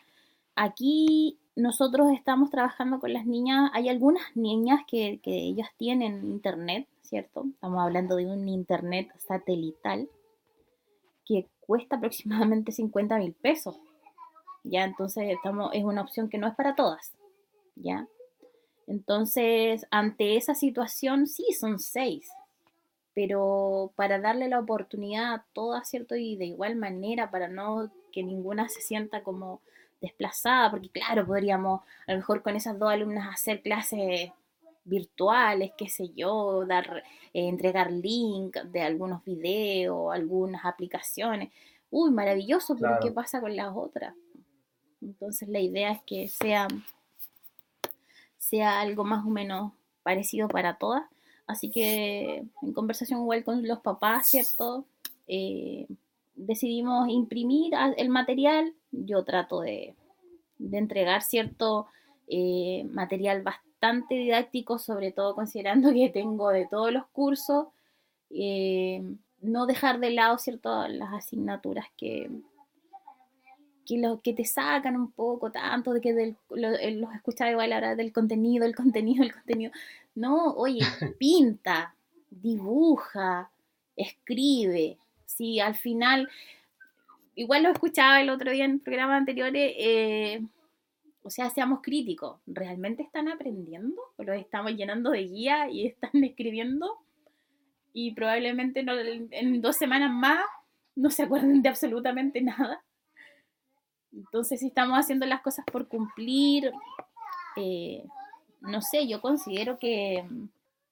aquí 0.57 1.37
nosotros 1.55 2.11
estamos 2.13 2.49
trabajando 2.49 2.99
con 2.99 3.13
las 3.13 3.25
niñas, 3.25 3.71
hay 3.73 3.87
algunas 3.87 4.23
niñas 4.35 4.81
que, 4.87 5.19
que 5.23 5.31
ellas 5.31 5.69
tienen 5.77 6.25
internet, 6.25 6.87
¿cierto? 7.03 7.45
Estamos 7.53 7.81
hablando 7.81 8.17
de 8.17 8.25
un 8.25 8.49
internet 8.49 9.09
satelital 9.17 10.09
que 11.25 11.47
cuesta 11.59 11.97
aproximadamente 11.97 12.71
50 12.71 13.17
mil 13.17 13.33
pesos. 13.33 13.77
Ya, 14.63 14.83
entonces 14.83 15.29
estamos, 15.29 15.71
es 15.73 15.83
una 15.83 16.01
opción 16.01 16.29
que 16.29 16.37
no 16.37 16.47
es 16.47 16.55
para 16.55 16.75
todas. 16.75 17.13
Ya. 17.75 18.07
Entonces, 18.87 19.85
ante 19.91 20.37
esa 20.37 20.55
situación, 20.55 21.27
sí, 21.27 21.45
son 21.53 21.79
seis. 21.79 22.29
Pero 23.13 23.91
para 23.95 24.19
darle 24.19 24.47
la 24.47 24.59
oportunidad 24.59 25.33
a 25.33 25.45
todas, 25.53 25.89
¿cierto? 25.89 26.15
Y 26.15 26.35
de 26.35 26.45
igual 26.45 26.75
manera, 26.75 27.31
para 27.31 27.47
no 27.47 27.91
que 28.11 28.23
ninguna 28.23 28.69
se 28.69 28.81
sienta 28.81 29.23
como 29.23 29.61
desplazada, 30.01 30.71
porque 30.71 30.89
claro, 30.89 31.25
podríamos 31.25 31.81
a 32.07 32.11
lo 32.11 32.17
mejor 32.17 32.41
con 32.41 32.55
esas 32.55 32.77
dos 32.77 32.89
alumnas 32.91 33.27
hacer 33.33 33.61
clases 33.61 34.31
virtuales, 34.83 35.71
qué 35.77 35.89
sé 35.89 36.09
yo, 36.15 36.65
dar, 36.65 37.03
eh, 37.33 37.47
entregar 37.47 37.91
link 37.91 38.55
de 38.55 38.81
algunos 38.81 39.23
videos, 39.25 40.13
algunas 40.13 40.65
aplicaciones. 40.65 41.51
Uy, 41.89 42.11
maravilloso, 42.11 42.75
pero 42.75 42.89
claro. 42.89 43.03
¿qué 43.03 43.11
pasa 43.11 43.41
con 43.41 43.55
las 43.55 43.75
otras? 43.75 44.13
Entonces 45.01 45.47
la 45.49 45.59
idea 45.59 45.91
es 45.91 46.01
que 46.03 46.27
sea, 46.27 46.67
sea 48.37 48.79
algo 48.79 49.03
más 49.03 49.25
o 49.25 49.29
menos 49.29 49.73
parecido 50.03 50.47
para 50.47 50.77
todas. 50.77 51.03
Así 51.45 51.69
que 51.69 52.45
en 52.61 52.73
conversación 52.73 53.21
igual 53.21 53.43
con 53.43 53.65
los 53.65 53.79
papás, 53.79 54.27
¿cierto? 54.29 54.85
Eh, 55.27 55.87
decidimos 56.35 57.09
imprimir 57.09 57.73
el 57.97 58.09
material. 58.09 58.73
Yo 59.05 59.23
trato 59.23 59.61
de, 59.61 59.95
de 60.57 60.77
entregar 60.77 61.21
cierto 61.21 61.87
eh, 62.27 62.85
material 62.91 63.41
bastante 63.41 64.15
didáctico, 64.15 64.79
sobre 64.79 65.11
todo 65.11 65.35
considerando 65.35 65.93
que 65.93 66.09
tengo 66.09 66.49
de 66.49 66.67
todos 66.67 66.91
los 66.91 67.05
cursos, 67.07 67.67
eh, 68.29 69.03
no 69.41 69.65
dejar 69.65 69.99
de 69.99 70.11
lado 70.11 70.37
cierto 70.37 70.87
las 70.87 71.13
asignaturas 71.13 71.85
que, 71.95 72.29
que, 73.85 73.97
lo, 73.97 74.21
que 74.21 74.33
te 74.33 74.45
sacan 74.45 74.95
un 74.95 75.11
poco 75.11 75.51
tanto 75.51 75.93
de 75.93 76.01
que 76.01 76.13
del, 76.13 76.35
lo, 76.49 76.69
eh, 76.69 76.91
los 76.91 77.13
escuchaba 77.13 77.51
igual 77.51 77.71
ahora 77.71 77.95
del 77.95 78.11
contenido, 78.11 78.65
el 78.65 78.75
contenido, 78.75 79.23
el 79.23 79.33
contenido. 79.33 79.71
No, 80.15 80.53
oye, 80.55 80.81
pinta, 81.19 81.95
dibuja, 82.29 83.51
escribe. 83.95 84.97
Si 85.25 85.59
al 85.59 85.75
final, 85.75 86.29
igual 87.37 87.63
lo 87.63 87.69
escuchaba 87.69 88.19
el 88.19 88.29
otro 88.31 88.51
día 88.51 88.65
en 88.65 88.79
programas 88.79 89.19
anteriores, 89.19 89.73
eh, 89.77 90.41
o 91.21 91.29
sea, 91.29 91.49
seamos 91.51 91.81
críticos. 91.81 92.39
¿Realmente 92.47 93.03
están 93.03 93.29
aprendiendo? 93.29 94.01
¿O 94.17 94.23
los 94.23 94.35
estamos 94.37 94.73
llenando 94.73 95.11
de 95.11 95.23
guía 95.23 95.69
y 95.69 95.85
están 95.85 96.11
escribiendo? 96.23 96.97
Y 97.93 98.13
probablemente 98.13 98.83
no, 98.83 98.93
en 98.97 99.61
dos 99.61 99.77
semanas 99.77 100.11
más 100.11 100.43
no 100.95 101.11
se 101.11 101.23
acuerden 101.23 101.61
de 101.61 101.69
absolutamente 101.69 102.41
nada. 102.41 102.83
Entonces, 104.11 104.59
si 104.59 104.67
estamos 104.67 104.97
haciendo 104.97 105.27
las 105.27 105.41
cosas 105.41 105.63
por 105.71 105.87
cumplir, 105.87 106.71
eh, 107.55 108.03
no 108.61 108.81
sé, 108.81 109.07
yo 109.07 109.21
considero 109.21 109.77
que, 109.77 110.25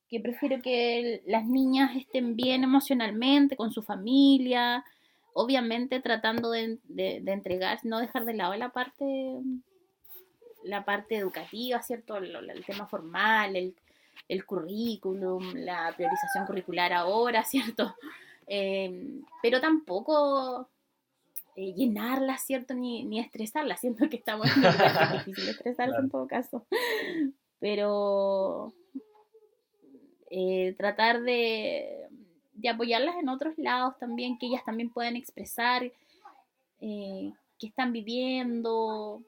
que 0.08 0.20
prefiero 0.20 0.62
que 0.62 1.24
las 1.26 1.46
niñas 1.46 1.96
estén 1.96 2.36
bien 2.36 2.64
emocionalmente, 2.64 3.56
con 3.56 3.72
su 3.72 3.82
familia, 3.82 4.86
obviamente 5.38 6.00
tratando 6.00 6.50
de, 6.50 6.80
de, 6.86 7.20
de 7.22 7.32
entregar, 7.34 7.78
no 7.84 8.00
dejar 8.00 8.24
de 8.24 8.34
lado 8.34 8.56
la 8.56 8.70
parte 8.70 9.06
la 10.64 10.84
parte 10.84 11.18
educativa, 11.18 11.82
¿cierto? 11.84 12.18
El, 12.18 12.36
el 12.50 12.66
tema 12.66 12.88
formal, 12.88 13.56
el, 13.56 13.76
el, 14.28 14.46
currículum, 14.46 15.54
la 15.56 15.94
priorización 15.96 16.46
curricular 16.48 16.92
ahora, 16.94 17.44
¿cierto? 17.46 17.96
Eh, 18.48 19.22
pero 19.42 19.62
tampoco 19.62 20.70
eh, 21.56 21.74
llenarla, 21.74 22.38
¿cierto? 22.38 22.74
Ni, 22.74 23.04
ni 23.04 23.20
estresarla, 23.20 23.78
siento 23.78 24.10
que 24.10 24.16
está 24.16 24.38
muy 24.38 24.48
difícil 25.26 25.50
estresarse 25.50 25.92
claro. 25.92 26.04
en 26.04 26.10
todo 26.10 26.28
caso. 26.28 26.66
Pero 27.60 28.74
eh, 30.32 30.74
tratar 30.78 31.22
de, 31.22 32.05
de, 32.66 32.70
apoyarlas 32.70 33.16
en 33.18 33.30
otros 33.30 33.58
lados 33.58 33.98
también, 34.00 34.38
que 34.38 34.48
ellas 34.48 34.64
también 34.66 34.90
puedan 34.90 35.16
expresar 35.16 35.84
eh, 36.82 37.32
qué 37.60 37.68
están 37.68 37.92
viviendo, 37.92 39.22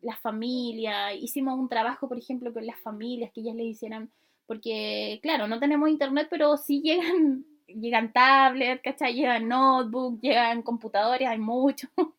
las 0.00 0.18
familias, 0.20 1.14
hicimos 1.20 1.58
un 1.58 1.68
trabajo, 1.68 2.08
por 2.08 2.18
ejemplo, 2.18 2.52
con 2.52 2.66
las 2.66 2.80
familias, 2.80 3.30
que 3.32 3.40
ellas 3.40 3.56
le 3.56 3.64
hicieran, 3.64 4.10
porque, 4.46 5.18
claro, 5.22 5.48
no 5.48 5.58
tenemos 5.58 5.88
internet, 5.88 6.28
pero 6.30 6.56
sí 6.56 6.80
llegan, 6.82 7.44
llegan 7.66 8.12
tablets, 8.12 8.82
¿cachai? 8.82 9.14
Llegan 9.14 9.48
notebooks, 9.48 10.20
llegan 10.22 10.62
computadores, 10.62 11.28
hay 11.28 11.38
mucho. 11.38 11.88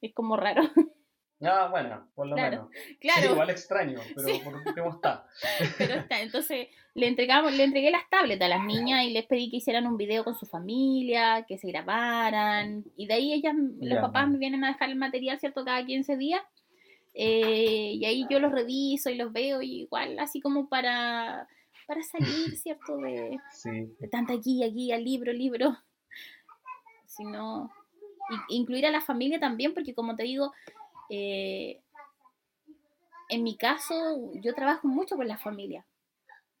es 0.00 0.14
como 0.14 0.36
raro. 0.36 0.62
Ah, 1.42 1.68
bueno, 1.70 2.08
por 2.14 2.26
lo 2.28 2.34
claro, 2.34 2.70
menos. 2.70 2.70
Claro. 3.00 3.22
Sí, 3.22 3.28
igual 3.28 3.50
extraño, 3.50 3.98
pero 4.14 4.28
sí. 4.28 4.40
por 4.42 4.54
último 4.56 4.90
está. 4.90 5.26
pero 5.78 5.94
está, 5.94 6.20
entonces 6.22 6.68
le 6.94 7.08
entregamos, 7.08 7.52
le 7.52 7.64
entregué 7.64 7.90
las 7.90 8.08
tablets 8.08 8.40
a 8.42 8.48
las 8.48 8.64
niñas 8.64 9.04
y 9.04 9.10
les 9.10 9.26
pedí 9.26 9.50
que 9.50 9.58
hicieran 9.58 9.86
un 9.86 9.96
video 9.98 10.24
con 10.24 10.34
su 10.34 10.46
familia, 10.46 11.44
que 11.46 11.58
se 11.58 11.68
grabaran, 11.68 12.84
y 12.96 13.06
de 13.06 13.14
ahí 13.14 13.32
ellas, 13.34 13.54
los 13.54 13.96
Ya. 13.96 14.00
papás 14.00 14.28
me 14.28 14.38
vienen 14.38 14.64
a 14.64 14.68
dejar 14.68 14.88
el 14.88 14.96
material, 14.96 15.38
¿cierto? 15.38 15.64
Cada 15.64 15.84
15 15.84 16.16
días. 16.16 16.40
Eh, 17.12 17.92
y 17.94 18.04
ahí 18.04 18.26
yo 18.30 18.38
los 18.40 18.52
reviso 18.52 19.08
y 19.10 19.14
los 19.16 19.32
veo 19.32 19.62
y 19.62 19.80
igual 19.82 20.18
así 20.18 20.40
como 20.40 20.68
para, 20.68 21.46
para 21.86 22.02
salir, 22.02 22.56
¿cierto? 22.58 22.96
De, 22.98 23.38
Sí. 23.52 23.70
de 23.98 24.08
tanta 24.08 24.34
guía, 24.34 24.68
guía, 24.68 24.98
libro, 24.98 25.32
libro. 25.32 25.76
Sino 27.06 27.70
incluir 28.48 28.86
a 28.86 28.90
la 28.90 29.00
familia 29.00 29.38
también, 29.38 29.72
porque 29.72 29.94
como 29.94 30.16
te 30.16 30.24
digo, 30.24 30.52
eh, 31.10 31.80
en 33.28 33.42
mi 33.42 33.56
caso 33.56 34.32
yo 34.34 34.54
trabajo 34.54 34.88
mucho 34.88 35.16
con 35.16 35.28
la 35.28 35.38
familia, 35.38 35.86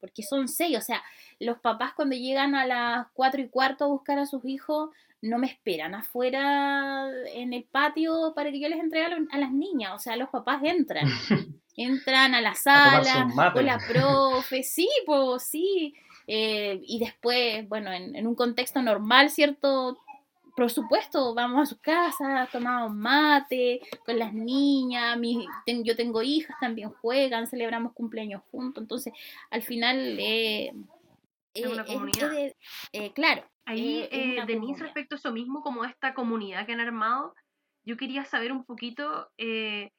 porque 0.00 0.22
son 0.22 0.48
seis, 0.48 0.76
o 0.78 0.80
sea, 0.80 1.02
los 1.38 1.58
papás 1.58 1.92
cuando 1.94 2.16
llegan 2.16 2.54
a 2.54 2.66
las 2.66 3.06
cuatro 3.12 3.40
y 3.40 3.48
cuarto 3.48 3.84
a 3.84 3.88
buscar 3.88 4.18
a 4.18 4.26
sus 4.26 4.44
hijos, 4.44 4.90
no 5.22 5.38
me 5.38 5.46
esperan 5.46 5.94
afuera 5.94 7.08
en 7.32 7.52
el 7.52 7.64
patio 7.64 8.32
para 8.34 8.50
que 8.50 8.60
yo 8.60 8.68
les 8.68 8.80
entregue 8.80 9.06
a, 9.30 9.38
las 9.38 9.52
niñas, 9.52 9.92
o 9.94 9.98
sea, 9.98 10.16
los 10.16 10.28
papás 10.28 10.62
entran, 10.62 11.06
entran 11.76 12.34
a 12.34 12.40
la 12.40 12.54
sala, 12.54 13.26
mate. 13.34 13.60
hola 13.60 13.78
profe, 13.88 14.62
sí, 14.62 14.88
pues 15.06 15.42
sí, 15.44 15.94
eh, 16.26 16.80
y 16.82 16.98
después, 16.98 17.68
bueno, 17.68 17.92
en, 17.92 18.16
en 18.16 18.26
un 18.26 18.34
contexto 18.34 18.82
normal, 18.82 19.30
¿cierto? 19.30 19.98
Por 20.56 20.70
supuesto, 20.70 21.34
vamos 21.34 21.60
a 21.60 21.66
su 21.66 21.78
casa, 21.80 22.48
tomamos 22.50 22.94
mate 22.94 23.80
con 24.06 24.18
las 24.18 24.32
niñas, 24.32 25.18
mi- 25.18 25.46
ten- 25.66 25.84
yo 25.84 25.94
tengo 25.94 26.22
hijas, 26.22 26.56
también 26.58 26.90
juegan, 26.90 27.46
celebramos 27.46 27.92
cumpleaños 27.92 28.42
juntos, 28.50 28.82
entonces 28.82 29.12
al 29.50 29.62
final 29.62 30.16
eh, 30.18 30.72
Es 31.52 31.66
una 31.66 31.82
eh, 31.82 31.86
comunidad. 31.86 32.32
eh, 32.92 33.12
claro. 33.12 33.44
Ahí, 33.66 34.08
eh, 34.10 34.42
Denise, 34.46 34.82
respecto 34.82 35.16
a 35.16 35.18
eso 35.18 35.30
mismo, 35.30 35.60
como 35.60 35.84
esta 35.84 36.14
comunidad 36.14 36.64
que 36.64 36.72
han 36.72 36.80
armado, 36.80 37.34
yo 37.84 37.96
quería 37.98 38.24
saber 38.24 38.50
un 38.52 38.64
poquito 38.64 39.28
eh, 39.36 39.90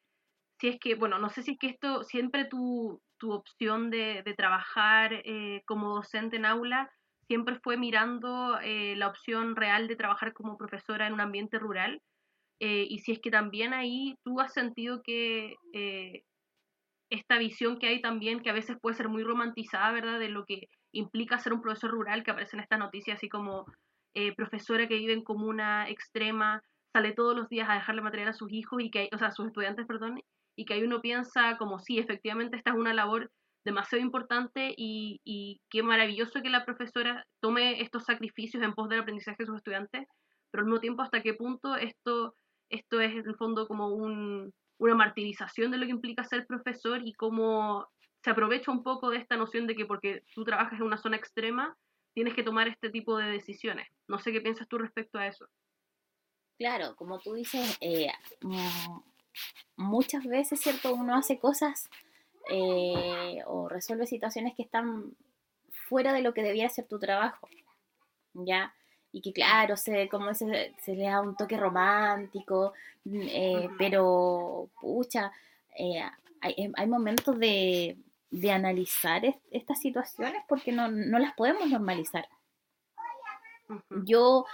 si 0.60 0.70
es 0.70 0.80
que, 0.80 0.96
bueno, 0.96 1.20
no 1.20 1.30
sé 1.30 1.44
si 1.44 1.52
es 1.52 1.60
que 1.60 1.68
esto, 1.68 2.04
siempre 2.04 2.46
tu, 2.46 3.00
tu 3.18 3.32
opción 3.32 3.92
de, 3.92 4.24
de 4.24 4.34
trabajar 4.34 5.22
como 5.66 5.94
docente 5.94 6.38
en 6.38 6.46
aula, 6.46 6.90
siempre 7.28 7.60
fue 7.64 7.78
mirando 7.78 8.60
eh, 8.62 8.96
la 8.96 9.08
opción 9.10 9.56
real 9.56 9.88
de 9.88 9.96
trabajar 9.96 10.34
como 10.34 10.58
profesora 10.58 11.08
en 11.08 11.14
un 11.14 11.22
ambiente 11.22 11.60
rural, 11.60 12.02
eh, 12.60 12.88
y 12.90 13.00
si 13.00 13.12
es 13.12 13.20
que 13.20 13.30
también 13.30 13.74
ahí 13.74 14.16
tú 14.24 14.40
has 14.40 14.54
sentido 14.54 15.02
que 15.04 15.56
eh, 15.74 16.24
esta 17.12 17.38
visión 17.38 17.78
que 17.80 17.88
hay 17.88 18.02
también, 18.02 18.42
que 18.42 18.50
a 18.50 18.54
veces 18.54 18.78
puede 18.82 18.96
ser 18.96 19.10
muy 19.10 19.24
romantizada, 19.24 19.92
¿verdad? 19.92 20.20
De 20.20 20.30
lo 20.30 20.46
que 20.46 20.68
implica 20.92 21.40
ser 21.40 21.54
un 21.54 21.62
profesor 21.62 21.92
rural, 21.92 22.24
que 22.24 22.32
aparece 22.32 22.56
en 22.58 22.64
esta 22.64 22.78
noticia 22.78 23.14
así 23.14 23.30
como 23.30 23.66
profesora 24.36 24.88
que 24.88 24.96
vive 24.96 25.14
en 25.14 25.24
comuna 25.24 25.88
extrema, 25.88 26.64
sale 26.92 27.14
todos 27.14 27.36
los 27.36 27.50
días 27.50 27.70
a 27.70 27.76
dejarle 27.76 28.02
material 28.02 28.30
a 28.30 28.34
sus 28.34 28.52
hijos 28.52 28.82
y 28.82 28.90
que 28.90 29.10
o 29.14 29.18
sea, 29.20 29.28
a 29.28 29.32
sus 29.32 29.46
estudiantes, 29.46 29.86
perdón, 29.86 30.20
y 30.56 30.66
que 30.66 30.74
ahí 30.74 30.84
uno 30.84 31.02
piensa 31.02 31.56
como 31.58 31.78
sí, 31.78 32.00
efectivamente 32.00 32.58
esta 32.58 32.72
es 32.72 32.78
una 32.78 32.96
labor 32.96 33.30
demasiado 33.68 34.02
importante 34.02 34.74
y, 34.78 35.60
qué 35.70 35.84
maravilloso 35.84 36.42
que 36.42 36.50
la 36.50 36.64
profesora 36.64 37.28
tome 37.42 37.82
estos 37.82 38.06
sacrificios 38.06 38.64
en 38.64 38.74
pos 38.74 38.88
del 38.88 39.02
aprendizaje 39.02 39.38
de 39.40 39.46
sus 39.46 39.58
estudiantes, 39.58 40.08
pero 40.50 40.62
al 40.62 40.68
mismo 40.68 40.80
tiempo 40.80 41.02
hasta 41.02 41.22
qué 41.22 41.34
punto 41.34 41.76
esto, 41.76 42.34
esto 42.70 43.02
es 43.02 43.12
en 43.12 43.28
el 43.28 43.36
fondo 43.36 43.68
como 43.68 43.90
un, 43.90 44.54
una 44.80 44.96
martirización 44.96 45.70
de 45.70 45.78
lo 45.80 45.86
que 45.86 45.92
implica 45.92 46.24
ser 46.24 46.48
profesor 46.48 47.02
y 47.04 47.12
cómo 47.12 47.86
se 48.24 48.30
aprovecha 48.30 48.72
un 48.72 48.84
poco 48.84 49.10
de 49.10 49.18
esta 49.18 49.36
noción 49.36 49.68
de 49.68 49.76
que 49.76 49.86
porque 49.86 50.24
tú 50.34 50.46
trabajas 50.46 50.80
en 50.80 50.86
una 50.86 50.98
zona 50.98 51.18
extrema, 51.18 51.76
tienes 52.14 52.34
que 52.36 52.44
tomar 52.44 52.70
este 52.70 52.90
tipo 52.90 53.18
de 53.18 53.30
decisiones. 53.30 53.90
No 54.08 54.18
sé 54.18 54.32
qué 54.32 54.40
piensas 54.40 54.70
tú 54.70 54.78
respecto 54.78 55.20
a 55.20 55.28
eso. 55.28 55.46
Claro, 56.58 56.96
como 56.96 57.20
tú 57.20 57.34
dices, 57.34 57.78
eh, 57.82 58.14
mm, 58.42 59.00
muchas 59.76 60.26
veces, 60.26 60.62
¿cierto? 60.62 60.94
Uno 60.94 61.16
hace 61.16 61.38
cosas 61.38 61.90
eh, 62.50 63.42
o 63.46 63.68
resuelve 63.70 64.06
situaciones 64.08 64.54
que 64.56 64.64
están 64.64 65.16
fuera 65.88 66.14
de 66.14 66.22
lo 66.22 66.34
que 66.34 66.44
debiera 66.44 66.70
ser 66.70 66.86
tu 66.88 67.00
trabajo, 67.00 67.48
¿ya? 68.34 68.74
Y 69.12 69.22
que 69.22 69.34
claro, 69.34 69.78
se, 69.78 70.10
como 70.10 70.34
se, 70.34 70.74
se 70.82 70.96
le 70.96 71.06
da 71.06 71.22
un 71.22 71.36
toque 71.36 71.58
romántico, 71.58 72.74
mm, 73.06 73.22
eh, 73.30 73.70
pero, 73.78 74.70
pucha, 74.82 75.32
eh, 75.78 76.04
hay, 76.42 76.54
em, 76.58 76.74
hay 76.76 76.88
momentos 76.88 77.40
de, 77.40 77.98
de 78.30 78.52
analizar 78.52 79.24
est- 79.26 79.40
estas 79.52 79.80
situaciones 79.80 80.42
porque 80.48 80.72
no, 80.72 80.90
no 80.90 81.20
las 81.20 81.34
podemos 81.34 81.70
normalizar. 81.70 82.28
Yo, 84.06 84.46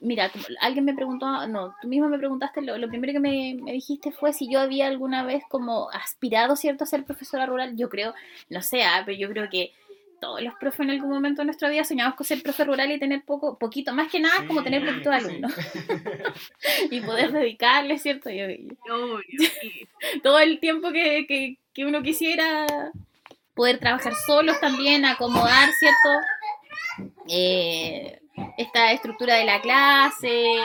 mira, 0.00 0.30
alguien 0.60 0.84
me 0.84 0.94
preguntó, 0.94 1.46
no, 1.46 1.74
tú 1.80 1.88
mismo 1.88 2.08
me 2.08 2.18
preguntaste, 2.18 2.60
lo, 2.60 2.76
lo 2.76 2.88
primero 2.88 3.12
que 3.14 3.20
me, 3.20 3.56
me 3.62 3.72
dijiste 3.72 4.12
fue 4.12 4.32
si 4.32 4.50
yo 4.50 4.60
había 4.60 4.86
alguna 4.86 5.24
vez 5.24 5.42
como 5.48 5.90
aspirado, 5.90 6.56
¿cierto?, 6.56 6.84
a 6.84 6.86
ser 6.86 7.04
profesora 7.04 7.46
rural. 7.46 7.76
Yo 7.76 7.88
creo, 7.88 8.14
no 8.50 8.60
sé, 8.62 8.82
ah, 8.84 9.02
pero 9.06 9.16
yo 9.16 9.28
creo 9.30 9.48
que 9.48 9.72
todos 10.20 10.40
los 10.40 10.54
profes 10.54 10.80
en 10.80 10.90
algún 10.90 11.10
momento 11.10 11.40
de 11.42 11.46
nuestra 11.46 11.68
vida 11.68 11.82
soñamos 11.82 12.14
con 12.14 12.24
ser 12.24 12.42
profe 12.42 12.64
rural 12.64 12.92
y 12.92 12.98
tener 13.00 13.22
poco, 13.24 13.58
poquito, 13.58 13.92
más 13.92 14.08
que 14.10 14.20
nada 14.20 14.40
es 14.40 14.44
como 14.46 14.62
tener 14.62 14.84
poquito 14.86 15.10
de 15.10 15.16
alumnos 15.16 15.52
sí. 15.52 16.90
y 16.92 17.00
poder 17.00 17.32
dedicarle, 17.32 17.98
¿cierto? 17.98 18.30
Yo- 18.30 18.46
yo- 18.50 18.76
todo 20.22 20.38
el 20.38 20.60
tiempo 20.60 20.92
que, 20.92 21.26
que, 21.26 21.56
que 21.74 21.84
uno 21.86 22.02
quisiera 22.02 22.66
poder 23.54 23.78
trabajar 23.78 24.14
solos 24.26 24.60
también, 24.60 25.04
acomodar, 25.04 25.70
¿cierto? 25.72 27.12
Eh, 27.28 28.20
esta 28.56 28.92
estructura 28.92 29.36
de 29.36 29.44
la 29.44 29.60
clase. 29.60 30.56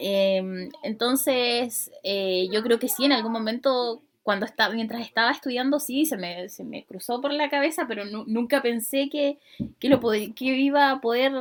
Eh, 0.00 0.68
entonces, 0.82 1.90
eh, 2.04 2.48
yo 2.52 2.62
creo 2.62 2.78
que 2.78 2.88
sí, 2.88 3.04
en 3.04 3.12
algún 3.12 3.32
momento, 3.32 4.02
cuando 4.22 4.46
estaba, 4.46 4.72
mientras 4.74 5.02
estaba 5.02 5.30
estudiando, 5.32 5.80
sí, 5.80 6.06
se 6.06 6.16
me, 6.16 6.48
se 6.48 6.62
me 6.64 6.84
cruzó 6.84 7.20
por 7.20 7.32
la 7.32 7.50
cabeza, 7.50 7.86
pero 7.88 8.04
nu- 8.04 8.24
nunca 8.26 8.62
pensé 8.62 9.08
que, 9.10 9.38
que, 9.80 9.88
lo 9.88 10.00
que 10.00 10.44
iba 10.44 10.90
a 10.90 11.00
poder 11.00 11.32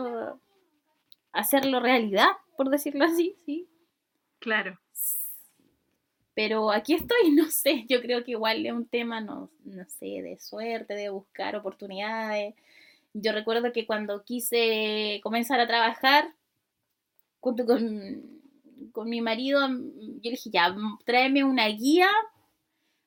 hacerlo 1.31 1.79
realidad, 1.79 2.27
por 2.57 2.69
decirlo 2.69 3.05
así, 3.05 3.33
sí. 3.45 3.69
Claro. 4.39 4.79
Pero 6.33 6.71
aquí 6.71 6.93
estoy, 6.93 7.31
no 7.31 7.49
sé, 7.49 7.85
yo 7.89 8.01
creo 8.01 8.23
que 8.23 8.31
igual 8.31 8.65
es 8.65 8.71
un 8.73 8.85
tema, 8.87 9.21
no, 9.21 9.49
no 9.65 9.85
sé, 9.85 10.21
de 10.21 10.37
suerte, 10.39 10.93
de 10.93 11.09
buscar 11.09 11.55
oportunidades. 11.55 12.55
Yo 13.19 13.31
recuerdo 13.31 13.73
que 13.73 13.87
cuando 13.87 14.23
quise 14.23 15.19
comenzar 15.23 15.59
a 15.59 15.67
trabajar, 15.67 16.33
junto 17.39 17.65
con, 17.65 18.41
con 18.91 19.09
mi 19.09 19.21
marido, 19.21 19.67
yo 19.67 20.29
le 20.29 20.31
dije, 20.31 20.49
ya, 20.51 20.75
tráeme 21.03 21.43
una 21.43 21.67
guía, 21.67 22.09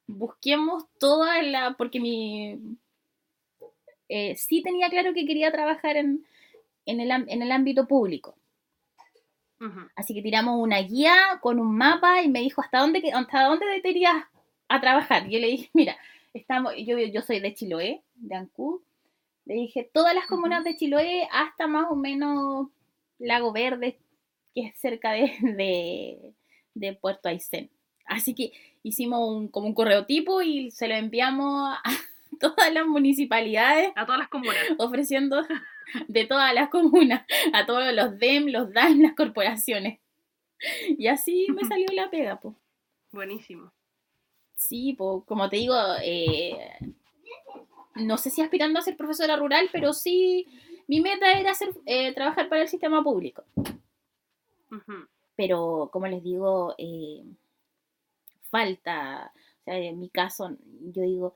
busquemos 0.07 0.85
toda 0.99 1.43
la, 1.43 1.75
porque 1.79 2.01
mi, 2.01 2.59
eh, 4.09 4.35
sí 4.37 4.63
tenía 4.63 4.91
claro 4.91 5.15
que 5.15 5.25
quería 5.25 5.53
trabajar 5.53 5.97
en, 5.97 6.27
en, 6.85 7.01
el, 7.01 7.11
en 7.13 7.43
el 7.43 7.53
ámbito 7.53 7.87
público. 7.87 8.37
Así 9.95 10.15
que 10.15 10.23
tiramos 10.23 10.59
una 10.59 10.79
guía 10.79 11.39
con 11.43 11.61
un 11.61 11.77
mapa 11.77 12.23
y 12.23 12.29
me 12.29 12.41
dijo 12.41 12.63
hasta 12.63 12.79
dónde 12.79 13.03
hasta 13.13 13.45
dónde 13.45 13.67
te 13.83 13.91
irías 13.91 14.25
a 14.69 14.81
trabajar. 14.81 15.29
Yo 15.29 15.39
le 15.39 15.49
dije, 15.49 15.71
mira, 15.75 15.97
estamos, 16.33 16.73
yo, 16.79 16.99
yo 16.99 17.21
soy 17.21 17.41
de 17.41 17.55
Chiloé, 17.55 18.03
de 18.15 18.35
Ancud. 18.35 18.81
Le 19.51 19.57
dije 19.57 19.91
todas 19.93 20.15
las 20.15 20.29
comunas 20.29 20.63
de 20.63 20.77
Chiloé 20.77 21.27
hasta 21.33 21.67
más 21.67 21.87
o 21.91 21.97
menos 21.97 22.69
Lago 23.19 23.51
Verde, 23.51 23.99
que 24.55 24.67
es 24.67 24.79
cerca 24.79 25.11
de, 25.43 26.35
de, 26.75 26.93
Puerto 26.93 27.29
Aysén. 27.29 27.69
Así 28.07 28.33
que 28.33 28.53
hicimos 28.85 29.29
un, 29.29 29.49
como 29.49 29.67
un 29.67 29.75
correo 29.75 30.07
tipo 30.07 30.41
y 30.41 30.71
se 30.71 30.87
lo 30.87 30.95
enviamos 30.95 31.69
a 31.69 31.83
todas 32.39 32.73
las 32.73 32.87
municipalidades. 32.87 33.91
A 33.97 34.07
todas 34.07 34.21
las 34.21 34.29
comunas. 34.29 34.55
Ofreciendo 34.79 35.45
de 36.07 36.27
todas 36.27 36.55
las 36.55 36.69
comunas, 36.69 37.27
a 37.53 37.67
todos 37.67 37.93
los 37.93 38.21
DEM, 38.21 38.51
los 38.51 38.73
DAN, 38.73 39.03
las 39.03 39.17
corporaciones. 39.17 39.99
Y 40.97 41.09
así 41.09 41.49
me 41.53 41.65
salió 41.65 41.89
la 41.93 42.09
pega, 42.09 42.39
pues. 42.39 42.55
Buenísimo. 43.11 43.73
Sí, 44.55 44.95
pues, 44.97 45.25
como 45.27 45.49
te 45.49 45.57
digo, 45.57 45.75
eh, 46.05 46.79
no 47.95 48.19
sé 48.19 48.31
si 48.31 48.43
aspirando 48.43 48.79
a 48.79 48.83
ser 48.83 48.97
profesora 48.97 49.37
rural, 49.37 49.69
pero 49.73 49.93
sí, 49.93 50.47
mi 50.87 51.01
meta 51.01 51.33
era 51.33 51.53
hacer, 51.53 51.71
eh, 51.87 52.13
trabajar 52.15 52.49
para 52.49 52.63
el 52.63 52.69
sistema 52.69 53.03
público. 53.03 53.45
Pero, 55.37 55.89
como 55.93 56.07
les 56.07 56.23
digo, 56.23 56.75
eh, 56.79 57.25
falta, 58.51 59.33
o 59.61 59.65
sea, 59.65 59.79
en 59.79 59.99
mi 59.99 60.09
caso, 60.11 60.57
yo 60.93 61.03
digo, 61.03 61.27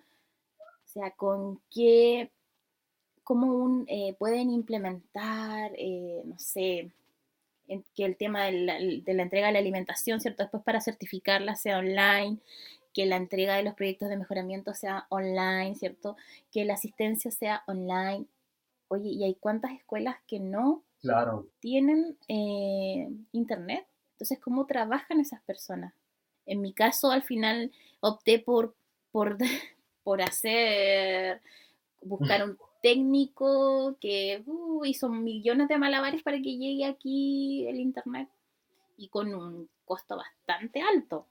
o 0.59 0.87
sea, 0.87 1.11
con 1.12 1.61
qué, 1.71 2.31
cómo 3.25 3.53
un, 3.53 3.85
eh, 3.88 4.14
pueden 4.19 4.51
implementar, 4.51 5.73
no 6.25 6.38
sé, 6.38 6.93
que 7.95 8.05
el 8.05 8.17
tema 8.17 8.45
de 8.45 8.53
la, 8.53 8.75
de 8.79 9.14
la, 9.14 9.23
entrega 9.23 9.47
de 9.49 9.55
la 9.55 9.59
alimentación, 9.59 10.21
¿cierto? 10.21 10.43
Después 10.43 10.62
para 10.62 10.81
certificarla 10.81 11.57
sea 11.57 11.79
online, 11.79 12.38
que 12.95 13.05
la 13.07 13.17
entrega 13.17 13.57
de 13.57 13.65
los 13.65 13.75
proyectos 13.75 14.09
de 14.09 14.17
mejoramiento 14.17 14.73
sea 14.73 15.07
online, 15.11 15.75
¿cierto? 15.75 16.17
Que 16.53 16.65
la 16.65 16.75
asistencia 16.75 17.31
sea 17.33 17.65
online. 17.67 18.27
Oye, 18.89 19.11
¿y 19.11 19.25
hay 19.25 19.35
cuántas 19.35 19.73
escuelas 19.73 20.17
que 20.29 20.39
no 20.39 20.85
tienen 21.59 22.17
eh, 22.29 23.11
internet? 23.33 23.87
Entonces, 24.13 24.39
¿cómo 24.39 24.67
trabajan 24.67 25.21
esas 25.21 25.43
personas? 25.43 25.93
En 26.47 26.61
mi 26.61 26.73
caso, 26.73 27.11
al 27.11 27.25
final, 27.25 27.73
opté 28.01 28.39
por, 28.39 28.77
por, 29.11 29.39
por 30.05 30.23
hacer, 30.23 31.43
buscar 32.01 32.45
un 32.45 32.57
técnico 32.81 33.97
que 34.01 34.45
uh, 34.47 34.85
hizo 34.85 35.09
millones 35.09 35.69
de 35.69 35.79
malabares 35.79 36.23
para 36.23 36.37
que 36.37 36.57
llegue 36.57 36.85
aquí 36.85 37.67
el 37.67 37.81
internet 37.81 38.29
y 38.97 39.09
con 39.09 39.35
un 39.35 39.69
costo 39.85 40.17
bastante 40.17 40.81
alto. 40.81 41.27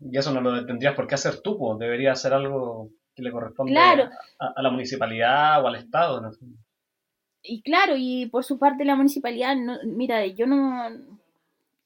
Y 0.00 0.16
eso 0.16 0.32
no 0.32 0.40
lo 0.40 0.64
tendrías 0.64 0.94
por 0.94 1.06
qué 1.06 1.14
hacer 1.14 1.40
tú, 1.40 1.58
pues 1.58 1.78
debería 1.78 2.14
ser 2.14 2.32
algo 2.32 2.90
que 3.14 3.22
le 3.22 3.30
corresponde 3.30 3.76
a, 3.78 4.62
la 4.62 4.70
municipalidad 4.70 5.62
o 5.62 5.68
al 5.68 5.76
Estado. 5.76 6.30
Y 7.42 7.62
claro, 7.62 7.94
y 7.96 8.26
por 8.26 8.44
su 8.44 8.58
parte 8.58 8.84
la 8.84 8.96
municipalidad, 8.96 9.56
no, 9.56 9.78
mira, 9.84 10.26
yo 10.26 10.46
no... 10.46 10.88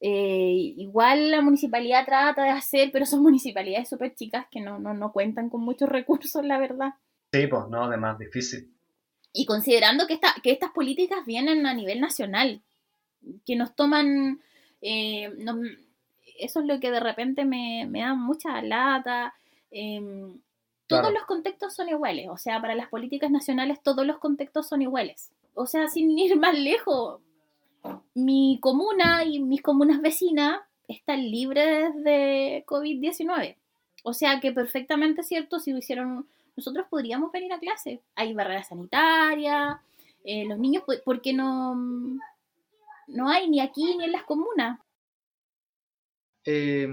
Eh, 0.00 0.74
igual 0.77 1.31
la 1.31 1.40
municipalidad 1.40 2.05
trata 2.05 2.42
de 2.44 2.50
hacer, 2.50 2.90
pero 2.92 3.07
son 3.07 3.22
municipalidades 3.22 3.88
súper 3.88 4.14
chicas 4.14 4.46
que 4.50 4.61
no, 4.61 4.79
no, 4.79 4.94
no 4.94 5.12
cuentan 5.12 5.48
con 5.48 5.62
muchos 5.62 5.88
recursos, 5.88 6.44
la 6.44 6.59
verdad. 6.59 6.94
Sí, 7.33 7.46
pues 7.46 7.68
no, 7.68 7.85
además 7.85 8.18
difícil. 8.18 8.70
Y 9.33 9.46
considerando 9.46 10.07
que, 10.07 10.14
esta, 10.14 10.29
que 10.42 10.53
estas 10.53 10.70
políticas 10.70 11.27
vienen 11.27 11.66
a 11.66 11.74
nivel 11.74 12.00
nacional, 12.00 12.62
que 13.44 13.57
nos 13.57 13.74
toman, 13.74 14.40
eh, 14.81 15.33
eso 16.38 16.60
es 16.60 16.66
lo 16.66 16.80
que 16.80 16.90
de 16.90 17.00
repente 17.00 17.44
me, 17.44 17.88
da 17.90 18.14
mucha 18.14 18.60
lata. 18.62 19.34
Em, 19.70 20.40
todos 20.87 21.12
los 21.12 21.24
contextos 21.24 21.74
son 21.74 21.88
iguales, 21.88 22.28
o 22.28 22.37
sea, 22.37 22.60
para 22.60 22.74
las 22.74 22.88
políticas 22.88 23.30
nacionales 23.30 23.82
todos 23.82 24.06
los 24.06 24.18
contextos 24.18 24.68
son 24.68 24.82
iguales. 24.82 25.30
O 25.54 25.66
sea, 25.66 25.88
sin 25.88 26.18
ir 26.18 26.37
más 26.37 26.58
lejos, 26.58 27.20
mi 28.14 28.58
comuna 28.60 29.24
y 29.24 29.40
mis 29.40 29.62
comunas 29.62 30.00
vecinas 30.00 30.60
están 30.88 31.30
libres 31.30 31.94
de 32.02 32.64
COVID-19. 32.66 33.56
O 34.02 34.12
sea 34.12 34.40
que 34.40 34.52
perfectamente 34.52 35.22
cierto, 35.22 35.58
si 35.58 35.72
lo 35.72 35.78
hicieron, 35.78 36.26
nosotros 36.56 36.87
podríamos 36.90 37.32
venir 37.32 37.52
a 37.52 37.58
clase. 37.58 38.02
Hay 38.14 38.34
barreras 38.34 38.68
sanitarias, 38.68 39.78
eh, 40.24 40.44
los 40.46 40.58
niños, 40.58 40.84
¿por 41.04 41.20
qué 41.22 41.32
no, 41.32 41.74
no 43.06 43.28
hay 43.28 43.48
ni 43.48 43.60
aquí 43.60 43.96
ni 43.96 44.04
en 44.04 44.12
las 44.12 44.24
comunas? 44.24 44.78
Eh, 46.44 46.87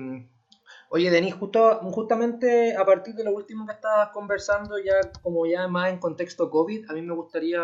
oye, 0.90 1.10
Denis, 1.10 1.34
justo, 1.36 1.80
justamente 1.92 2.76
a 2.76 2.86
partir 2.86 3.16
de 3.16 3.24
lo 3.24 3.34
último 3.34 3.66
que 3.66 3.74
estabas 3.74 4.10
conversando, 4.10 4.78
ya 4.80 5.12
como 5.22 5.46
ya 5.46 5.68
más 5.68 5.90
en 5.90 6.00
contexto 6.00 6.50
COVID, 6.50 6.90
a 6.90 6.94
mí 6.94 7.02
me 7.02 7.14
gustaría 7.14 7.62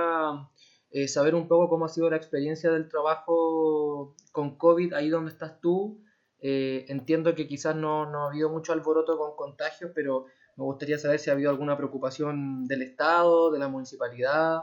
eh, 0.91 1.07
saber 1.07 1.35
un 1.35 1.47
poco 1.47 1.69
cómo 1.69 1.85
ha 1.85 1.89
sido 1.89 2.09
la 2.09 2.17
experiencia 2.17 2.71
del 2.71 2.87
trabajo 2.87 4.15
con 4.31 4.57
COVID 4.57 4.93
ahí 4.93 5.09
donde 5.09 5.31
estás 5.31 5.59
tú. 5.61 6.01
Eh, 6.39 6.85
entiendo 6.89 7.33
que 7.33 7.47
quizás 7.47 7.75
no, 7.75 8.05
no, 8.09 8.23
ha 8.25 8.29
habido 8.29 8.49
mucho 8.49 8.73
alboroto 8.73 9.17
con 9.17 9.35
contagios, 9.35 9.91
pero 9.95 10.25
me 10.55 10.63
gustaría 10.65 10.97
saber 10.97 11.19
si 11.19 11.29
ha 11.29 11.33
habido 11.33 11.49
alguna 11.49 11.77
preocupación 11.77 12.65
del 12.65 12.83
Estado, 12.83 13.51
de 13.51 13.59
la 13.59 13.67
municipalidad, 13.67 14.61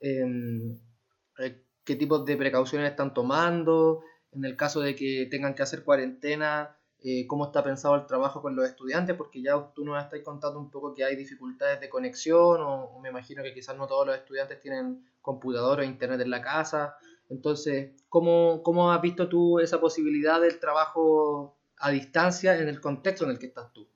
em, 0.00 0.78
qué 1.84 1.96
tipos 1.96 2.24
de 2.24 2.36
precauciones 2.36 2.90
están 2.90 3.14
tomando, 3.14 4.02
en 4.32 4.44
el 4.44 4.56
caso 4.56 4.80
de 4.80 4.94
que 4.94 5.26
tengan 5.30 5.54
que 5.54 5.62
hacer 5.62 5.84
cuarentena, 5.84 6.76
eh, 7.00 7.26
cómo 7.28 7.46
está 7.46 7.62
pensado 7.62 7.94
el 7.94 8.06
trabajo 8.06 8.42
con 8.42 8.56
los 8.56 8.66
estudiantes, 8.66 9.16
porque 9.16 9.40
ya 9.40 9.54
tú 9.74 9.84
nos 9.84 10.02
estás 10.02 10.20
contando 10.20 10.58
un 10.58 10.70
poco 10.70 10.94
que 10.94 11.04
hay 11.04 11.14
dificultades 11.14 11.80
de 11.80 11.88
conexión, 11.88 12.60
o, 12.60 12.98
me 13.00 13.10
imagino 13.10 13.42
que 13.42 13.54
quizás 13.54 13.76
no 13.76 13.86
todos 13.86 14.06
los 14.06 14.16
estudiantes 14.16 14.60
tienen 14.60 15.08
computador 15.22 15.80
o 15.80 15.84
internet 15.84 16.20
en 16.20 16.30
la 16.30 16.42
casa. 16.42 16.96
Entonces, 17.28 17.92
¿cómo, 18.08 18.62
¿cómo 18.64 18.90
has 18.90 19.00
visto 19.00 19.28
tú 19.28 19.60
esa 19.60 19.80
posibilidad 19.80 20.40
del 20.40 20.58
trabajo 20.58 21.56
a 21.78 21.90
distancia 21.90 22.58
en 22.58 22.68
el 22.68 22.80
contexto 22.80 23.24
en 23.24 23.30
el 23.30 23.38
que 23.38 23.46
estás 23.46 23.72
tú? 23.72 23.86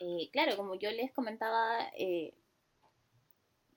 Eh, 0.00 0.30
claro, 0.32 0.56
como 0.56 0.76
yo 0.76 0.90
les 0.92 1.12
comentaba, 1.12 1.88
eh, 1.98 2.34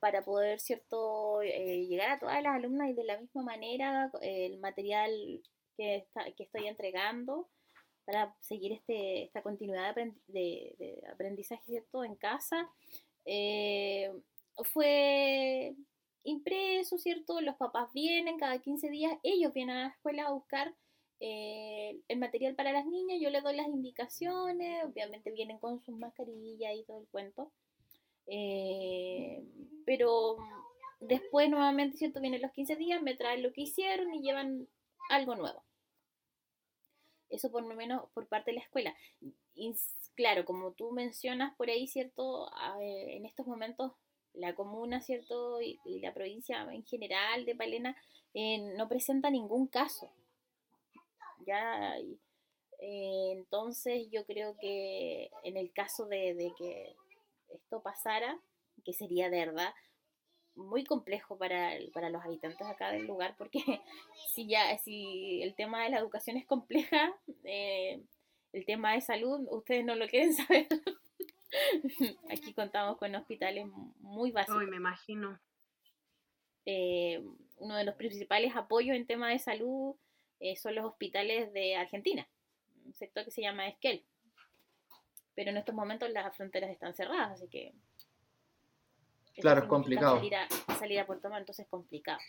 para 0.03 0.21
poder, 0.21 0.59
¿cierto?, 0.59 1.41
eh, 1.43 1.87
llegar 1.87 2.11
a 2.11 2.19
todas 2.19 2.43
las 2.43 2.55
alumnas 2.55 2.89
y 2.89 2.93
de 2.93 3.05
la 3.05 3.17
misma 3.21 3.41
manera 3.41 4.11
el 4.21 4.59
material 4.59 5.41
que, 5.77 6.05
que 6.35 6.43
estoy 6.43 6.67
entregando 6.67 7.47
para 8.03 8.35
seguir 8.41 8.73
este, 8.73 9.23
esta 9.23 9.41
continuidad 9.41 9.95
de, 10.27 11.01
aprendizaje, 11.09 11.63
¿cierto?, 11.63 12.03
en 12.03 12.17
casa. 12.17 12.69
Eh, 13.23 14.11
fue 14.73 15.73
impreso, 16.25 16.97
¿cierto? 16.97 17.39
Los 17.39 17.55
papás 17.55 17.87
vienen 17.93 18.37
cada 18.37 18.59
15 18.59 18.89
días, 18.89 19.17
ellos 19.23 19.53
vienen 19.53 19.77
a 19.77 19.83
la 19.83 19.93
escuela 19.95 20.23
a 20.23 20.33
buscar 20.33 20.75
eh, 21.21 21.97
el 22.09 22.19
material 22.19 22.55
para 22.55 22.73
las 22.73 22.85
niñas, 22.85 23.21
yo 23.21 23.29
les 23.29 23.41
doy 23.41 23.55
las 23.55 23.67
indicaciones, 23.67 24.83
obviamente 24.83 25.31
vienen 25.31 25.59
con 25.59 25.81
sus 25.81 25.97
mascarillas 25.97 26.75
y 26.75 26.83
todo 26.83 26.99
el 26.99 27.07
cuento. 27.07 27.53
Eh, 28.27 29.43
pero 29.85 30.37
después 30.99 31.49
nuevamente, 31.49 31.97
¿cierto? 31.97 32.21
Vienen 32.21 32.41
los 32.41 32.51
15 32.51 32.75
días, 32.75 33.01
me 33.01 33.15
traen 33.15 33.43
lo 33.43 33.51
que 33.51 33.61
hicieron 33.61 34.13
y 34.13 34.21
llevan 34.21 34.67
algo 35.09 35.35
nuevo. 35.35 35.63
Eso 37.29 37.51
por 37.51 37.63
lo 37.63 37.75
menos 37.75 38.09
por 38.13 38.27
parte 38.27 38.51
de 38.51 38.57
la 38.57 38.63
escuela. 38.63 38.95
Claro, 40.15 40.45
como 40.45 40.73
tú 40.73 40.91
mencionas 40.91 41.55
por 41.55 41.69
ahí, 41.69 41.87
¿cierto? 41.87 42.49
en 42.79 43.25
estos 43.25 43.47
momentos 43.47 43.93
la 44.33 44.55
comuna, 44.55 45.01
¿cierto? 45.01 45.61
Y, 45.61 45.79
la 45.99 46.13
provincia 46.13 46.67
en 46.71 46.83
general 46.85 47.45
de 47.45 47.55
Palena 47.55 47.95
eh, 48.33 48.59
no 48.77 48.87
presenta 48.87 49.29
ningún 49.29 49.67
caso. 49.67 50.11
Ya, 51.45 51.97
eh, 52.79 53.31
entonces 53.31 54.07
yo 54.11 54.25
creo 54.25 54.55
que 54.59 55.29
en 55.43 55.57
el 55.57 55.71
caso 55.73 56.05
de 56.05 56.51
que 56.57 56.95
esto 57.53 57.81
pasara, 57.81 58.39
que 58.83 58.93
sería 58.93 59.29
de 59.29 59.39
verdad 59.39 59.73
muy 60.55 60.83
complejo 60.83 61.37
para, 61.37 61.71
para 61.93 62.09
los 62.09 62.23
habitantes 62.23 62.65
acá 62.67 62.91
del 62.91 63.07
lugar, 63.07 63.35
porque 63.37 63.59
si 64.33 64.47
ya 64.47 64.77
si 64.77 65.41
el 65.41 65.55
tema 65.55 65.83
de 65.83 65.89
la 65.89 65.99
educación 65.99 66.37
es 66.37 66.45
compleja, 66.45 67.13
eh, 67.43 68.01
el 68.51 68.65
tema 68.65 68.93
de 68.93 69.01
salud, 69.01 69.47
ustedes 69.49 69.83
no 69.83 69.95
lo 69.95 70.07
quieren 70.07 70.33
saber. 70.33 70.67
Aquí 72.29 72.53
contamos 72.53 72.97
con 72.97 73.13
hospitales 73.15 73.67
muy 73.99 74.31
básicos. 74.31 74.63
me 74.65 74.77
imagino. 74.77 75.39
Eh, 76.65 77.23
uno 77.57 77.75
de 77.75 77.83
los 77.83 77.95
principales 77.95 78.55
apoyos 78.55 78.95
en 78.95 79.05
tema 79.05 79.29
de 79.29 79.39
salud 79.39 79.95
eh, 80.39 80.55
son 80.55 80.75
los 80.75 80.85
hospitales 80.85 81.51
de 81.53 81.75
Argentina, 81.75 82.27
un 82.85 82.93
sector 82.93 83.25
que 83.25 83.31
se 83.31 83.41
llama 83.41 83.67
Esquel 83.67 84.05
pero 85.35 85.51
en 85.51 85.57
estos 85.57 85.75
momentos 85.75 86.09
las 86.11 86.35
fronteras 86.35 86.69
están 86.69 86.93
cerradas, 86.93 87.31
así 87.31 87.47
que... 87.47 87.73
Claro, 89.35 89.61
es 89.61 89.67
complicado. 89.67 90.17
Salir 90.17 90.35
a, 90.35 90.47
salir 90.77 90.99
a 90.99 91.07
Puerto 91.07 91.29
Montt, 91.29 91.39
entonces 91.39 91.65
es 91.65 91.69
complicado. 91.69 92.19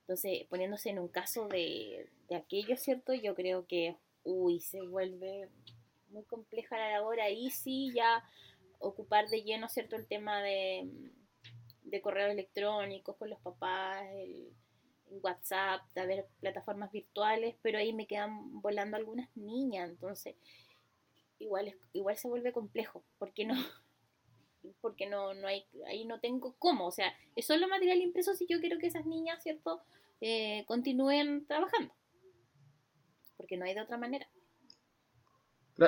Entonces, 0.00 0.46
poniéndose 0.48 0.90
en 0.90 1.00
un 1.00 1.08
caso 1.08 1.48
de, 1.48 2.08
de 2.28 2.36
aquello, 2.36 2.76
¿cierto? 2.76 3.12
Yo 3.14 3.34
creo 3.34 3.66
que, 3.66 3.96
uy, 4.22 4.60
se 4.60 4.80
vuelve 4.80 5.48
muy 6.10 6.22
compleja 6.24 6.78
la 6.78 6.92
labor. 6.92 7.20
Ahí 7.20 7.50
sí 7.50 7.90
ya 7.92 8.22
ocupar 8.78 9.28
de 9.28 9.42
lleno, 9.42 9.68
¿cierto? 9.68 9.96
El 9.96 10.06
tema 10.06 10.40
de, 10.42 10.88
de 11.82 12.00
correos 12.00 12.30
electrónicos 12.30 13.16
con 13.16 13.30
los 13.30 13.40
papás, 13.40 14.06
el, 14.12 14.52
WhatsApp, 15.22 15.82
de 15.94 16.00
haber 16.00 16.26
plataformas 16.40 16.90
virtuales, 16.90 17.54
pero 17.62 17.78
ahí 17.78 17.92
me 17.92 18.08
quedan 18.08 18.60
volando 18.60 18.96
algunas 18.96 19.34
niñas, 19.36 19.88
entonces 19.88 20.34
igual, 21.38 21.68
es, 21.68 21.76
igual 21.92 22.16
se 22.16 22.28
vuelve 22.28 22.52
complejo, 22.52 23.04
porque 23.18 23.44
no, 23.44 23.54
porque 24.80 25.06
no, 25.06 25.34
no 25.34 25.46
hay, 25.46 25.66
ahí 25.86 26.04
no 26.04 26.20
tengo 26.20 26.54
cómo, 26.58 26.86
o 26.86 26.92
sea, 26.92 27.12
es 27.34 27.46
solo 27.46 27.68
material 27.68 27.98
impreso 27.98 28.34
si 28.34 28.46
yo 28.46 28.60
quiero 28.60 28.78
que 28.78 28.86
esas 28.86 29.06
niñas, 29.06 29.42
¿cierto?, 29.42 29.82
eh, 30.20 30.64
continúen 30.66 31.46
trabajando, 31.46 31.92
porque 33.36 33.56
no 33.56 33.64
hay 33.64 33.74
de 33.74 33.82
otra 33.82 33.98
manera. 33.98 34.26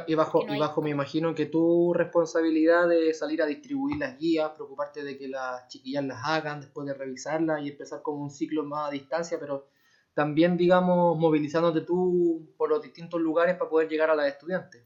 Y 0.06 0.14
bajo, 0.14 0.44
y 0.46 0.58
bajo 0.58 0.82
me 0.82 0.90
imagino 0.90 1.34
que 1.34 1.46
tu 1.46 1.94
responsabilidad 1.94 2.86
de 2.88 3.14
salir 3.14 3.40
a 3.40 3.46
distribuir 3.46 3.96
las 3.96 4.18
guías, 4.18 4.50
preocuparte 4.50 5.02
de 5.02 5.16
que 5.16 5.28
las 5.28 5.66
chiquillas 5.68 6.04
las 6.04 6.20
hagan 6.26 6.60
después 6.60 6.86
de 6.86 6.92
revisarlas 6.92 7.62
y 7.62 7.70
empezar 7.70 8.02
como 8.02 8.22
un 8.22 8.30
ciclo 8.30 8.64
más 8.64 8.88
a 8.88 8.90
distancia, 8.90 9.40
pero 9.40 9.68
también, 10.12 10.58
digamos, 10.58 11.16
movilizándote 11.16 11.80
tú 11.82 12.52
por 12.58 12.68
los 12.68 12.82
distintos 12.82 13.18
lugares 13.18 13.56
para 13.56 13.70
poder 13.70 13.88
llegar 13.88 14.10
a 14.10 14.14
las 14.14 14.26
estudiantes. 14.26 14.84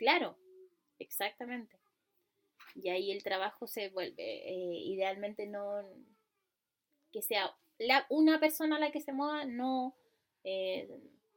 Claro, 0.00 0.38
exactamente. 0.98 1.78
Y 2.74 2.88
ahí 2.88 3.12
el 3.12 3.22
trabajo 3.22 3.66
se 3.66 3.90
vuelve, 3.90 4.14
eh, 4.18 4.78
idealmente 4.86 5.46
no, 5.46 5.84
que 7.12 7.20
sea 7.20 7.54
la, 7.76 8.06
una 8.08 8.40
persona 8.40 8.78
la 8.78 8.90
que 8.90 9.02
se 9.02 9.12
mueva, 9.12 9.44
no... 9.44 9.94
Eh, 10.42 10.88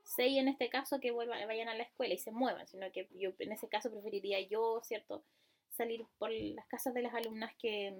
seis 0.05 0.37
en 0.37 0.47
este 0.47 0.69
caso 0.69 1.01
que 1.01 1.11
vuelvan, 1.11 1.45
vayan 1.45 1.67
a 1.67 1.75
la 1.75 1.83
escuela 1.83 2.13
y 2.13 2.17
se 2.17 2.31
muevan, 2.31 2.65
sino 2.67 2.89
que 2.93 3.09
yo 3.11 3.31
en 3.39 3.51
ese 3.51 3.67
caso 3.67 3.91
preferiría 3.91 4.39
yo, 4.39 4.79
¿cierto?, 4.83 5.25
salir 5.69 6.05
por 6.17 6.31
las 6.31 6.65
casas 6.67 6.93
de 6.93 7.01
las 7.01 7.13
alumnas 7.13 7.51
que, 7.59 7.93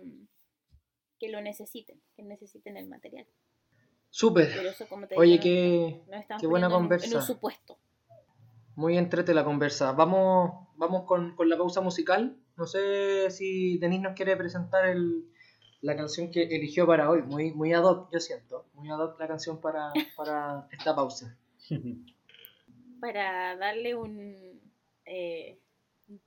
que 1.19 1.27
lo 1.27 1.41
necesiten, 1.41 2.01
que 2.15 2.23
necesiten 2.23 2.77
el 2.77 2.87
material. 2.87 3.27
Súper. 4.09 4.49
Oye, 5.17 5.39
qué, 5.41 6.01
qué 6.39 6.47
buena 6.47 6.69
conversa. 6.69 7.17
En, 7.17 7.21
supuesto. 7.21 7.79
Muy 8.75 8.97
entrete 8.97 9.33
la 9.33 9.43
conversa. 9.43 9.91
Vamos, 9.91 10.67
vamos 10.75 11.03
con, 11.03 11.35
con, 11.35 11.49
la 11.49 11.57
pausa 11.57 11.81
musical. 11.81 12.37
No 12.57 12.65
sé 12.65 13.29
si 13.29 13.77
Denis 13.77 14.01
nos 14.01 14.13
quiere 14.13 14.35
presentar 14.35 14.85
el, 14.85 15.25
la 15.81 15.95
canción 15.95 16.31
que 16.31 16.43
eligió 16.43 16.87
para 16.87 17.09
hoy. 17.09 17.21
Muy, 17.21 17.51
muy 17.53 17.73
ad 17.73 17.83
hoc, 17.83 18.09
yo 18.11 18.19
siento. 18.19 18.65
Muy 18.73 18.89
ad 18.89 18.99
hoc 18.99 19.19
la 19.19 19.27
canción 19.27 19.61
para, 19.61 19.91
para 20.15 20.67
esta 20.71 20.95
pausa. 20.95 21.37
Para 22.99 23.57
darle 23.57 23.95
un, 23.95 24.61
eh, 25.05 25.57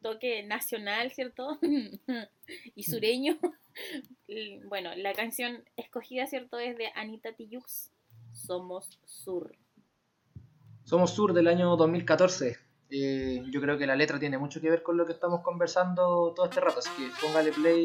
toque 0.01 0.43
nacional, 0.43 1.11
¿cierto? 1.11 1.59
y 2.75 2.83
sureño. 2.83 3.39
bueno, 4.69 4.95
la 4.97 5.13
canción 5.13 5.65
escogida, 5.77 6.27
¿cierto? 6.27 6.59
Es 6.59 6.77
de 6.77 6.89
Anita 6.95 7.33
Tijoux, 7.33 7.91
Somos 8.33 8.99
Sur. 9.05 9.57
Somos 10.87 11.11
Sur 11.11 11.33
del 11.33 11.49
año 11.49 11.77
2014. 11.77 12.57
Eh, 12.91 13.43
yo 13.51 13.61
creo 13.61 13.77
que 13.77 13.89
la 13.89 13.97
letra 13.97 14.21
tiene 14.21 14.39
mucho 14.39 14.61
que 14.61 14.71
ver 14.71 14.85
con 14.85 14.97
lo 14.97 15.05
que 15.05 15.15
estamos 15.15 15.41
conversando 15.43 16.33
todo 16.33 16.47
este 16.47 16.61
rato, 16.61 16.79
así 16.79 16.91
que 16.97 17.11
póngale 17.21 17.51
play, 17.51 17.85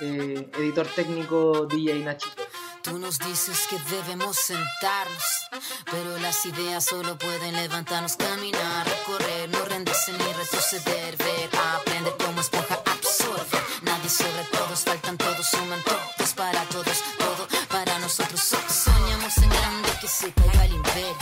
eh, 0.00 0.50
editor 0.58 0.86
técnico 0.94 1.64
DJ 1.64 2.04
Nachito. 2.04 2.42
Tú 2.82 2.98
nos 2.98 3.18
dices 3.18 3.66
que 3.70 3.78
debemos 3.96 4.36
sentarnos, 4.36 5.48
pero 5.90 6.18
las 6.18 6.44
ideas 6.44 6.84
solo 6.84 7.16
pueden 7.16 7.56
levantarnos, 7.56 8.16
caminar, 8.16 8.86
recorrer, 8.86 9.48
no 9.48 9.64
rendirse 9.64 10.12
ni 10.12 10.32
retroceder, 10.34 11.16
ver, 11.16 11.48
aprender 11.74 12.12
como 12.22 12.42
esponja 12.42 12.82
absorbe. 12.84 13.58
Nadie 13.80 14.10
sobre 14.10 14.44
todos, 14.52 14.80
faltan 14.80 15.16
todos, 15.16 15.46
suman 15.46 15.82
todos 15.84 16.08
para 16.34 16.62
todos, 16.66 17.02
todo 17.18 17.48
para 17.68 17.98
nosotros. 17.98 18.40
Soñamos 18.40 19.36
en 19.38 19.48
grande 19.48 19.88
que 20.00 20.06
se 20.06 20.32
caiga 20.32 20.64
el 20.66 20.72
imperio, 20.74 21.16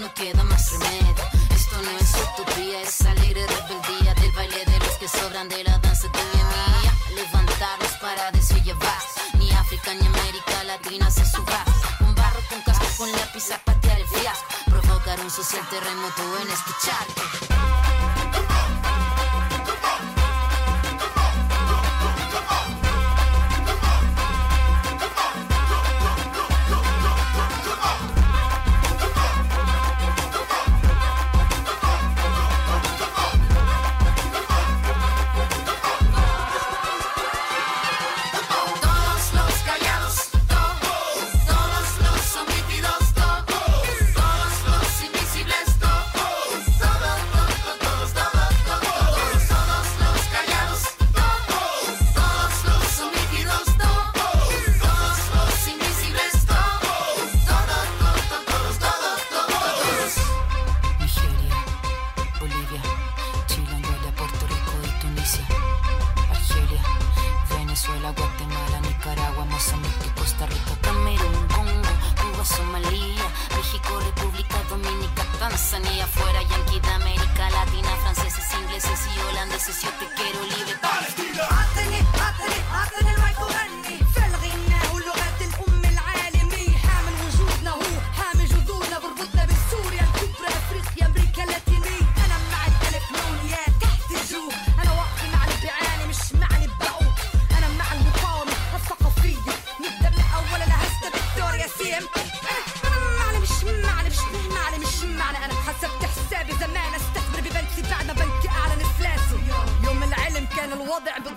no 0.00 0.14
queda 0.14 0.44
más 0.44 0.70
remedio. 0.70 1.14
Esto 1.50 1.82
no 1.82 1.90
es 1.98 2.14
utopía, 2.14 2.80
es 2.80 3.00
alegre 3.00 3.44
rebeldía 3.44 4.14
del 4.14 4.30
baile 4.32 4.64
de 4.64 4.78
los 4.78 4.96
que 4.98 5.08
sobran 5.08 5.48
de 5.48 5.64
la 5.64 5.76
danza 5.78 6.06
de 6.06 6.18
mi 6.18 6.44
mía. 6.44 6.92
Levantarnos 7.16 7.92
para 8.00 8.30
llevar 8.62 9.02
África 9.58 9.94
ni 9.94 10.06
América 10.06 10.62
Latina 10.64 11.10
se 11.10 11.24
suba. 11.24 11.64
Un 12.00 12.14
barro 12.14 12.40
con 12.48 12.62
casco 12.62 12.86
con 12.98 13.10
lápiz 13.10 13.50
a 13.50 13.58
patear 13.58 13.98
el 13.98 14.06
fiasco. 14.06 14.46
Provocar 14.66 15.18
un 15.20 15.30
social 15.30 15.68
terremoto 15.70 16.22
en 16.40 16.50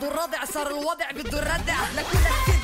بده 0.02 0.10
الرضع 0.10 0.46
صار 0.46 0.68
الوضع 0.68 1.12
بده 1.12 1.40
الردع 1.40 1.76
لكل 1.96 2.18
كده 2.48 2.61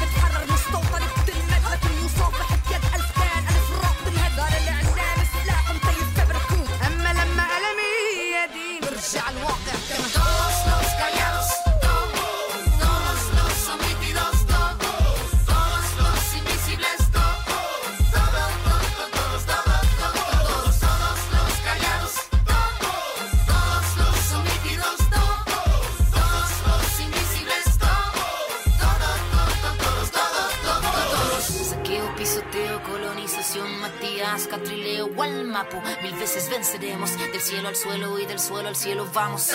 escuchar. 36.63 38.39
suelo 38.39 38.69
al 38.69 38.75
cielo, 38.75 39.07
vamos. 39.13 39.51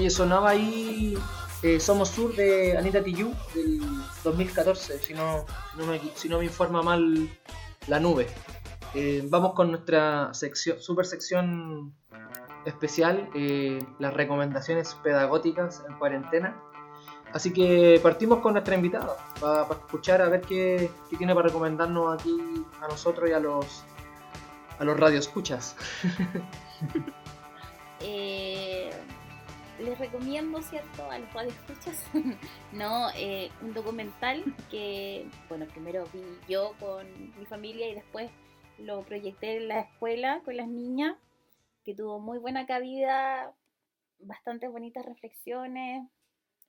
Oye, 0.00 0.08
sonaba 0.08 0.48
ahí 0.48 1.14
eh, 1.62 1.78
Somos 1.78 2.08
Sur 2.08 2.34
de 2.34 2.74
Anita 2.74 3.04
Tijoux 3.04 3.36
del 3.54 3.82
2014, 4.24 4.98
si 4.98 5.12
no, 5.12 5.44
si 5.72 5.78
no, 5.78 5.86
me, 5.86 6.00
si 6.14 6.26
no 6.30 6.38
me 6.38 6.46
informa 6.46 6.80
mal 6.80 7.28
la 7.86 8.00
nube. 8.00 8.26
Eh, 8.94 9.22
vamos 9.28 9.52
con 9.52 9.70
nuestra 9.70 10.32
sección, 10.32 10.80
super 10.80 11.04
sección 11.04 11.92
especial, 12.64 13.28
eh, 13.34 13.78
las 13.98 14.14
recomendaciones 14.14 14.94
pedagógicas 15.02 15.84
en 15.86 15.98
cuarentena. 15.98 16.58
Así 17.34 17.52
que 17.52 18.00
partimos 18.02 18.38
con 18.38 18.54
nuestra 18.54 18.74
invitada, 18.74 19.18
para, 19.38 19.64
escuchar 19.64 20.22
a 20.22 20.30
ver 20.30 20.40
qué, 20.40 20.90
qué 21.10 21.16
tiene 21.18 21.34
para 21.34 21.48
recomendarnos 21.48 22.18
aquí 22.18 22.64
a 22.80 22.88
nosotros 22.88 23.28
y 23.28 23.34
a 23.34 23.38
los, 23.38 23.84
a 24.78 24.84
los 24.84 24.98
radioescuchas. 24.98 25.76
Eh, 28.02 28.49
les 29.80 29.98
recomiendo, 29.98 30.62
¿cierto? 30.62 31.10
A 31.10 31.18
los 31.18 31.32
radioescuchas, 31.32 32.04
no, 32.72 33.08
eh, 33.16 33.50
un 33.62 33.74
documental 33.74 34.44
que, 34.70 35.26
bueno, 35.48 35.66
primero 35.66 36.04
vi 36.12 36.22
yo 36.48 36.74
con 36.78 37.06
mi 37.38 37.46
familia 37.46 37.88
y 37.88 37.94
después 37.94 38.30
lo 38.78 39.02
proyecté 39.02 39.56
en 39.58 39.68
la 39.68 39.80
escuela 39.80 40.40
con 40.44 40.56
las 40.56 40.68
niñas, 40.68 41.16
que 41.84 41.94
tuvo 41.94 42.18
muy 42.20 42.38
buena 42.38 42.66
cabida, 42.66 43.54
bastante 44.20 44.68
bonitas 44.68 45.04
reflexiones. 45.04 46.06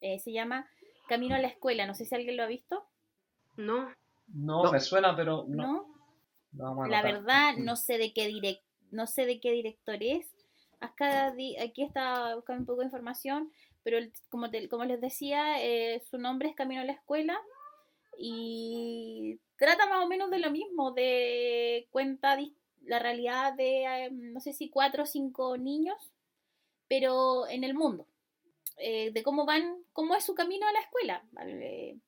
Eh, 0.02 0.20
se 0.20 0.32
llama 0.32 0.68
Camino 1.08 1.36
a 1.36 1.40
la 1.40 1.48
escuela, 1.48 1.86
no 1.86 1.94
sé 1.94 2.06
si 2.06 2.16
alguien 2.16 2.38
lo 2.38 2.44
ha 2.44 2.48
visto, 2.48 2.86
No, 3.58 3.94
No, 4.28 4.64
No. 4.64 4.72
me 4.72 4.80
suena, 4.80 5.16
pero 5.16 5.46
no. 5.48 5.88
¿no? 6.54 6.88
La 6.88 7.02
verdad, 7.02 7.56
no 7.58 7.76
sé 7.76 7.98
de 7.98 8.14
qué 8.14 8.28
direct, 8.28 8.62
no 8.92 9.08
sé 9.08 9.26
de 9.26 9.40
qué 9.40 9.52
director 9.52 9.98
es. 10.02 10.28
Acá 10.82 11.32
di- 11.32 11.58
aquí 11.58 11.84
está 11.84 12.36
buscando 12.36 12.62
un 12.62 12.66
poco 12.66 12.80
de 12.82 12.86
información, 12.88 13.52
pero 13.84 13.98
el- 13.98 14.12
como, 14.30 14.50
te- 14.50 14.68
como 14.68 14.84
les 14.86 15.00
decía, 15.00 15.64
eh, 15.64 16.02
su 16.10 16.18
nombre 16.18 16.50
es 16.50 16.56
Camino 16.56 16.82
a 16.82 16.86
la 16.86 16.94
Escuela 16.94 17.40
y 18.18 19.40
trata 19.58 19.88
más 19.88 20.04
o 20.04 20.08
menos 20.08 20.30
de 20.32 20.40
lo 20.40 20.52
mismo, 20.52 20.92
de 20.92 21.88
cuenta 21.92 22.38
la 22.84 23.00
realidad 23.00 23.54
de 23.54 23.84
eh, 23.86 24.10
no 24.12 24.40
sé 24.42 24.54
si 24.54 24.70
cuatro 24.70 25.04
o 25.04 25.06
cinco 25.06 25.56
niños, 25.58 25.98
pero 26.88 27.48
en 27.48 27.64
el 27.64 27.74
mundo, 27.74 28.08
eh, 28.78 29.12
de 29.12 29.24
cómo 29.24 29.46
van, 29.46 29.84
cómo 29.94 30.16
es 30.16 30.26
su 30.26 30.34
camino 30.36 30.68
a 30.68 30.74
la 30.74 30.80
escuela. 30.82 31.24
¿vale? 31.32 32.00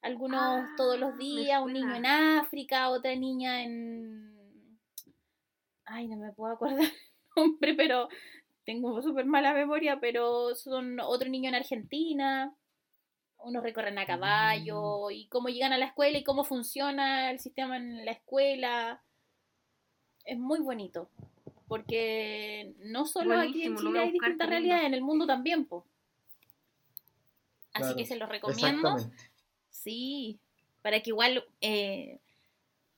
Algunos 0.00 0.40
Ah, 0.40 0.74
todos 0.76 0.98
los 0.98 1.18
días, 1.18 1.60
un 1.62 1.72
niño 1.72 1.94
en. 1.94 2.06
África, 2.06 2.88
otra 2.90 3.14
niña 3.16 3.62
en... 3.64 4.78
Ay, 5.84 6.06
no 6.08 6.16
me 6.16 6.32
puedo 6.32 6.54
acordar 6.54 6.86
nombre, 7.36 7.74
pero 7.74 8.08
tengo 8.64 9.02
súper 9.02 9.26
mala 9.26 9.54
memoria, 9.54 9.98
pero 10.00 10.54
son 10.54 11.00
otro 11.00 11.28
niño 11.28 11.48
en 11.48 11.56
Argentina, 11.56 12.54
unos 13.38 13.62
recorren 13.62 13.98
a 13.98 14.06
caballo, 14.06 15.10
y 15.10 15.26
cómo 15.26 15.48
llegan 15.48 15.72
a 15.72 15.78
la 15.78 15.86
escuela 15.86 16.18
y 16.18 16.24
cómo 16.24 16.44
funciona 16.44 17.30
el 17.30 17.38
sistema 17.38 17.76
en 17.76 18.04
la 18.04 18.12
escuela. 18.12 19.02
Es 20.24 20.38
muy 20.38 20.60
bonito, 20.60 21.08
porque 21.66 22.74
no 22.78 23.06
solo 23.06 23.38
aquí 23.38 23.64
en 23.64 23.76
Chile 23.76 23.98
hay 23.98 24.12
distintas 24.12 24.48
realidades, 24.48 24.84
en 24.84 24.94
el 24.94 25.02
mundo 25.02 25.26
también, 25.26 25.66
po. 25.66 25.84
Así 27.72 27.84
Claro, 27.84 27.96
que 27.96 28.06
se 28.06 28.16
los 28.16 28.28
recomiendo. 28.28 28.96
Sí, 29.70 30.38
para 30.82 31.00
que 31.00 31.10
igual 31.10 31.44
eh, 31.60 32.20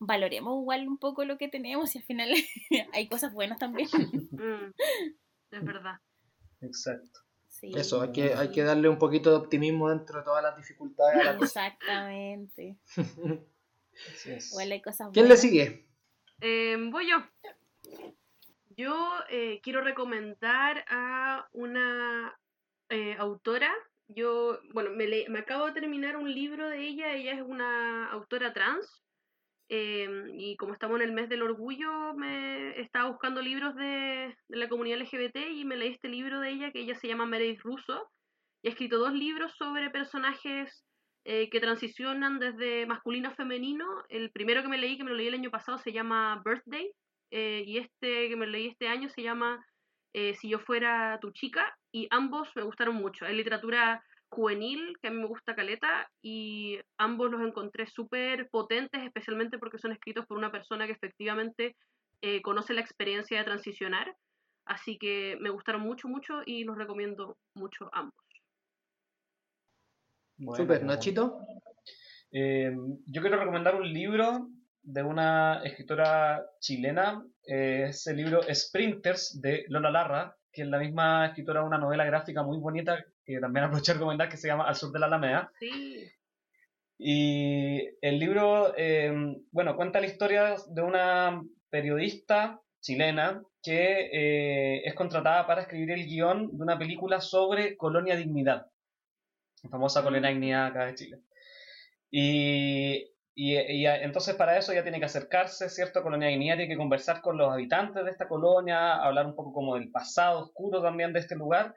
valoremos 0.07 0.61
igual 0.61 0.89
un 0.89 0.99
poco 0.99 1.25
lo 1.25 1.39
que 1.39 1.49
tenemos 1.49 1.95
y 1.95 1.99
al 1.99 2.05
final 2.05 2.31
hay 2.93 3.09
cosas 3.09 3.33
buenas 3.33 3.59
también. 3.59 3.89
mm, 4.33 4.73
es 5.51 5.65
verdad. 5.65 6.01
Exacto. 6.61 7.21
Sí. 7.49 7.73
Eso, 7.77 8.01
hay 8.03 8.13
que, 8.13 8.35
hay 8.35 8.51
que 8.51 8.63
darle 8.63 8.89
un 8.89 8.99
poquito 8.99 9.31
de 9.31 9.37
optimismo 9.37 9.89
dentro 9.89 10.19
de 10.19 10.25
todas 10.25 10.43
las 10.43 10.57
dificultades 10.57 11.21
a 11.21 11.33
la. 11.35 11.45
Exactamente. 11.45 12.77
Así 12.97 14.33
es. 14.33 14.51
Igual 14.51 14.73
hay 14.73 14.83
cosas 14.83 15.09
¿Quién 15.13 15.27
le 15.29 15.35
buenas. 15.35 15.41
sigue? 15.41 15.87
Eh, 16.41 16.77
voy 16.91 17.09
yo. 17.09 17.19
Yo 18.77 19.13
eh, 19.31 19.61
quiero 19.63 19.83
recomendar 19.83 20.85
a 20.89 21.49
una 21.53 22.37
eh, 22.89 23.15
autora. 23.19 23.73
Yo, 24.09 24.59
bueno, 24.73 24.91
me, 24.91 25.07
le- 25.07 25.29
me 25.29 25.39
acabo 25.39 25.67
de 25.67 25.73
terminar 25.73 26.17
un 26.17 26.33
libro 26.33 26.69
de 26.69 26.81
ella. 26.87 27.13
Ella 27.15 27.35
es 27.35 27.43
una 27.43 28.11
autora 28.11 28.53
trans. 28.53 29.04
Eh, 29.69 30.09
y 30.35 30.57
como 30.57 30.75
estamos 30.75 31.01
en 31.01 31.09
el 31.09 31.13
mes 31.13 31.29
del 31.29 31.43
orgullo, 31.43 32.15
me 32.15 32.79
estaba 32.81 33.11
buscando 33.11 33.41
libros 33.41 33.75
de, 33.77 34.37
la 34.49 34.69
comunidad 34.69 35.01
LGBT 35.01 35.37
y 35.55 35.65
me 35.65 35.77
leí 35.77 35.93
este 35.93 36.09
libro 36.09 36.41
de 36.41 36.51
ella 36.51 36.71
que 36.71 36.81
ella 36.81 36.95
se 36.95 37.09
llama 37.09 37.27
Meredith 37.27 37.63
Russo. 37.63 38.11
Y 38.63 38.69
ha 38.69 38.71
escrito 38.71 38.99
dos 38.99 39.13
libros 39.13 39.53
sobre 39.57 39.91
personajes 39.91 40.85
eh, 41.25 41.49
que 41.51 41.61
transicionan 41.61 42.39
desde 42.39 42.87
masculino 42.87 43.31
a 43.31 43.35
femenino. 43.35 43.87
El 44.09 44.31
primero 44.31 44.63
que 44.63 44.69
me 44.69 44.79
leí, 44.79 44.97
que 44.97 45.05
me 45.05 45.11
lo 45.11 45.17
leí 45.17 45.29
el 45.29 45.35
año 45.35 45.51
pasado, 45.51 45.79
se 45.79 45.93
llama 45.93 46.43
Birthday. 46.45 46.91
eh, 47.31 47.65
y 47.67 47.79
este 47.79 48.29
que 48.29 48.37
me 48.37 48.47
leí 48.47 48.69
este 48.69 48.89
año 48.89 49.09
se 49.09 49.23
llama 49.23 49.65
eh, 50.13 50.35
Si 50.35 50.49
yo 50.49 50.59
fuera 50.61 51.19
tu 51.21 51.31
chica. 51.33 51.77
Y 51.93 52.07
ambos 52.11 52.49
me 52.55 52.63
gustaron 52.63 52.97
mucho. 52.97 53.27
Es 53.27 53.35
literatura 53.35 54.03
juvenil, 54.35 54.97
que 55.01 55.09
a 55.09 55.11
mí 55.11 55.19
me 55.19 55.27
gusta 55.27 55.55
caleta, 55.55 56.11
y 56.23 56.79
ambos 56.99 57.31
los 57.31 57.41
encontré 57.41 57.87
súper 57.87 58.49
potentes, 58.51 59.03
especialmente 59.03 59.59
porque 59.59 59.79
son 59.79 59.93
escritos 59.93 60.27
por 60.27 60.37
una 60.37 60.51
persona 60.51 60.87
que 60.87 60.93
efectivamente 60.93 61.77
eh, 62.21 62.43
conoce 62.43 62.75
la 62.75 62.81
experiencia 62.81 63.39
de 63.39 63.45
transicionar. 63.45 64.15
Así 64.67 64.99
que 64.99 65.37
me 65.41 65.51
gustaron 65.51 65.83
mucho, 65.83 66.09
mucho 66.09 66.43
y 66.45 66.65
los 66.65 66.77
recomiendo 66.77 67.37
mucho 67.55 67.91
ambos. 67.93 68.25
Bueno, 70.37 70.65
Super. 70.65 70.83
Nachito. 70.85 71.39
Eh, 72.33 72.75
yo 73.07 73.21
quiero 73.21 73.39
recomendar 73.39 73.77
un 73.77 73.93
libro 73.93 74.49
de 74.83 75.03
una 75.03 75.63
escritora 75.65 76.45
chilena. 76.61 77.25
eh, 77.47 77.87
es 77.89 78.07
el 78.07 78.17
libro 78.17 78.41
Sprinters 78.53 79.41
de 79.41 79.65
Lola 79.69 79.91
Larra, 79.91 80.37
que 80.51 80.63
es 80.63 80.69
la 80.69 80.79
misma 80.79 81.27
escritora 81.27 81.61
de 81.61 81.67
una 81.67 81.79
novela 81.79 82.05
gráfica 82.05 82.43
muy 82.43 82.59
bonita 82.59 83.05
que 83.25 83.39
también 83.41 83.65
aprovecho 83.67 83.93
de 83.93 83.99
recomendar 83.99 84.29
que 84.29 84.37
se 84.37 84.49
llama 84.49 84.65
Al 84.69 84.77
sur 84.77 84.93
de 84.93 84.99
la 84.99 85.07
Alameda. 85.07 85.51
Sí, 85.59 86.11
Y 86.99 87.81
el 88.01 88.19
libro, 88.19 88.73
eh, 88.77 89.13
bueno, 89.51 89.77
cuenta 89.77 90.01
la 90.01 90.07
historia 90.07 90.55
de 90.69 90.83
una 90.83 91.43
periodista 91.71 92.61
chilena 92.81 93.43
que 93.63 94.11
eh, 94.13 94.83
es 94.85 94.95
contratada 94.95 95.47
para 95.47 95.63
escribir 95.63 95.91
el 95.91 96.05
guion 96.07 96.57
de 96.57 96.63
una 96.63 96.79
película 96.79 97.21
sobre 97.21 97.77
Colonia 97.77 98.15
Dignidad, 98.17 98.67
la 99.63 99.71
famosa 99.71 100.03
colonia 100.03 100.29
Dignidad 100.31 100.67
acá 100.67 100.87
de 100.87 100.95
Chile. 100.95 101.19
Y, 102.11 103.11
y- 103.35 103.59
y, 103.59 103.87
entonces 103.87 104.35
para 104.37 104.57
eso 104.57 104.73
ella 104.73 104.83
tiene 104.83 105.01
que 105.01 105.07
acercarse, 105.07 105.69
¿cierto? 105.69 105.99
A 105.99 106.03
Colonia 106.03 106.29
Dignidad, 106.29 106.57
tiene 106.57 106.73
que 106.73 106.77
conversar 106.79 107.21
con 107.21 107.37
los 107.37 107.53
habitantes 107.53 108.05
de 108.05 108.11
esta 108.11 108.29
colonia, 108.29 108.97
hablar 109.03 109.27
un 109.27 109.35
poco 109.35 109.53
como 109.53 109.75
del 109.75 109.91
pasado 109.91 110.41
oscuro 110.41 110.81
también 110.83 111.13
de 111.13 111.21
este 111.21 111.35
lugar. 111.35 111.75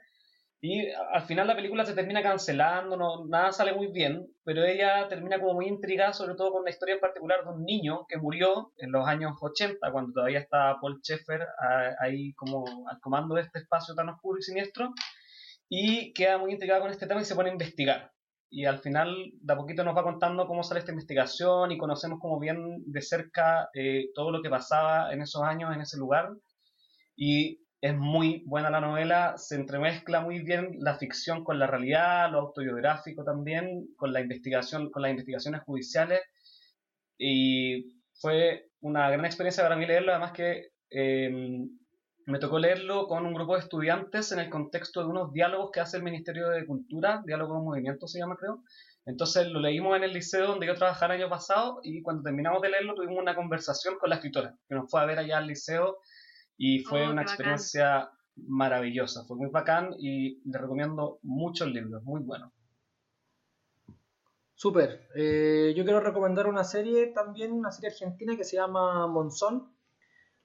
Y 0.60 0.89
al 0.89 1.22
final 1.22 1.46
la 1.46 1.56
película 1.56 1.86
se 1.86 1.93
termina 1.93 2.24
cancelando, 2.24 2.98
no, 2.98 3.26
nada 3.26 3.52
sale 3.52 3.74
muy 3.74 3.88
bien, 3.88 4.28
pero 4.43 4.63
ella 4.65 5.08
termina 5.08 5.39
como 5.39 5.54
muy 5.54 5.67
intrigada, 5.67 6.13
sobre 6.13 6.34
todo 6.34 6.52
con 6.52 6.62
una 6.62 6.72
historia 6.72 6.96
en 6.96 7.02
particular 7.02 7.43
de 7.43 7.52
un 7.52 7.63
niño 7.63 8.08
que 8.10 8.17
murió 8.17 8.74
en 8.78 8.91
los 8.91 9.08
años 9.08 9.34
80, 9.39 9.91
cuando 9.91 10.14
todavía 10.14 10.39
estaba 10.39 10.80
Paul 10.82 10.99
Schaeffer 10.99 11.41
ah, 11.60 11.91
ahí 11.99 12.34
como 12.34 12.66
al 12.89 12.99
comando 13.01 13.36
de 13.36 13.41
este 13.41 13.60
espacio 13.60 13.93
tan 13.93 14.10
oscuro 14.10 14.39
y 14.39 14.41
siniestro, 14.41 14.93
y 15.70 16.12
queda 16.14 16.39
muy 16.39 16.53
intrigada 16.53 16.82
con 16.82 16.89
este 16.89 17.05
tema 17.05 17.22
y 17.22 17.26
se 17.26 17.36
pone 17.36 17.49
a 17.49 17.53
investigar. 17.53 18.12
Y 18.49 18.66
al 18.66 18.80
final, 18.80 19.14
de 19.34 19.53
a 19.53 19.58
poquito 19.58 19.84
nos 19.84 19.95
va 19.95 20.03
contando 20.03 20.47
cómo 20.47 20.64
sale 20.64 20.80
esta 20.80 20.91
investigación 20.91 21.72
y 21.72 21.78
conocemos 21.78 22.20
como 22.20 22.39
bien 22.39 22.82
de 22.86 23.01
cerca 23.01 23.70
eh, 23.74 24.10
todo 24.16 24.32
lo 24.32 24.41
que 24.41 24.49
pasaba 24.49 25.14
en 25.14 25.22
esos 25.22 25.43
años 25.43 25.76
en 25.76 25.82
ese 25.82 25.97
lugar. 25.97 26.30
Y 27.16 27.60
es 27.82 27.95
muy 27.95 28.43
buena 28.45 28.69
la 28.69 28.82
novela, 28.82 29.36
se 29.38 29.55
entremezcla 29.55 30.21
muy 30.21 30.39
bien 30.39 30.78
la 30.80 30.97
ficción 30.97 31.43
con 31.43 31.59
la 31.59 31.67
realidad, 31.67 32.32
lo 32.32 32.39
autobiográfico 32.39 33.23
también, 33.23 33.88
con 33.95 34.13
la 34.13 34.21
investigación, 34.21 34.89
con 34.89 35.03
las 35.03 35.11
investigaciones 35.11 35.61
judiciales. 35.61 36.21
Y 37.17 38.01
fue 38.15 38.69
una 38.82 39.09
gran 39.09 39.25
experiencia 39.25 39.63
para 39.63 39.75
mí 39.75 39.86
leerlo, 39.86 40.11
además 40.11 40.32
que 40.32 40.69
eh, 40.89 41.30
me 42.25 42.39
tocó 42.39 42.59
leerlo 42.59 43.07
con 43.07 43.25
un 43.25 43.34
grupo 43.34 43.53
de 43.53 43.61
estudiantes 43.61 44.32
en 44.32 44.39
el 44.39 44.49
contexto 44.49 45.01
de 45.01 45.07
unos 45.07 45.32
diálogos 45.32 45.69
que 45.71 45.80
hace 45.80 45.97
el 45.97 46.03
Ministerio 46.03 46.49
de 46.49 46.65
Cultura, 46.65 47.21
Diálogo 47.25 47.57
en 47.57 47.63
Movimiento 47.63 48.07
se 48.07 48.19
llama 48.19 48.36
creo. 48.38 48.63
Entonces 49.05 49.47
lo 49.47 49.61
leímos 49.61 49.95
en 49.95 50.03
el 50.03 50.13
liceo 50.13 50.47
donde 50.47 50.67
yo 50.67 50.75
trabajaba 50.75 51.15
el 51.15 51.21
año 51.21 51.30
pasado 51.30 51.80
y 51.84 52.01
cuando 52.01 52.23
terminamos 52.23 52.61
de 52.61 52.69
leerlo 52.69 52.95
tuvimos 52.95 53.19
una 53.19 53.36
conversación 53.36 53.97
con 53.97 54.09
la 54.09 54.17
escritora, 54.17 54.57
que 54.67 54.75
nos 54.75 54.91
fue 54.91 54.99
a 54.99 55.05
ver 55.05 55.19
allá 55.19 55.38
al 55.38 55.47
liceo 55.47 55.99
y 56.58 56.80
fue 56.80 57.08
Oh, 57.08 57.12
una 57.12 57.24
bacán. 57.24 57.24
experiencia 57.24 58.12
maravillosa, 58.36 59.24
fue 59.26 59.38
muy 59.38 59.49
bacán 59.49 59.95
y 59.99 60.41
le 60.49 60.58
recomiendo 60.58 61.20
mucho 61.24 61.66
el 61.66 61.74
libro, 61.74 62.01
muy 62.01 62.22
bueno. 62.22 62.51
Súper. 64.55 65.08
Eh, 65.16 65.74
yo 65.76 65.84
quiero 65.84 65.99
recomendar 65.99 66.47
una 66.47 66.64
serie 66.64 67.08
también, 67.08 67.51
una 67.51 67.72
serie 67.72 67.89
argentina 67.91 68.36
que 68.36 68.43
se 68.43 68.55
llama 68.58 69.05
Monzón. 69.08 69.72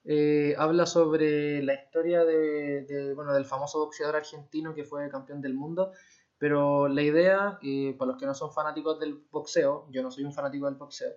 Eh, 0.05 0.53
habla 0.57 0.85
sobre 0.85 1.63
la 1.63 1.73
historia 1.75 2.23
de, 2.25 3.13
bueno, 3.15 3.33
del 3.33 3.45
famoso 3.45 3.79
boxeador 3.79 4.17
argentino 4.17 4.75
que 4.75 4.83
fue 4.83 5.09
campeón 5.09 5.41
del 5.41 5.55
mundo. 5.55 5.91
Pero 6.37 6.87
la 6.89 7.01
idea, 7.01 7.57
eh, 7.63 7.95
para 7.97 8.11
los 8.11 8.19
que 8.19 8.25
no 8.25 8.33
son 8.35 8.51
fanáticos 8.53 8.99
del 8.99 9.15
boxeo, 9.31 9.87
yo 9.91 10.03
no 10.03 10.11
soy 10.11 10.25
un 10.25 10.33
fanático 10.33 10.65
del 10.65 10.75
boxeo, 10.75 11.11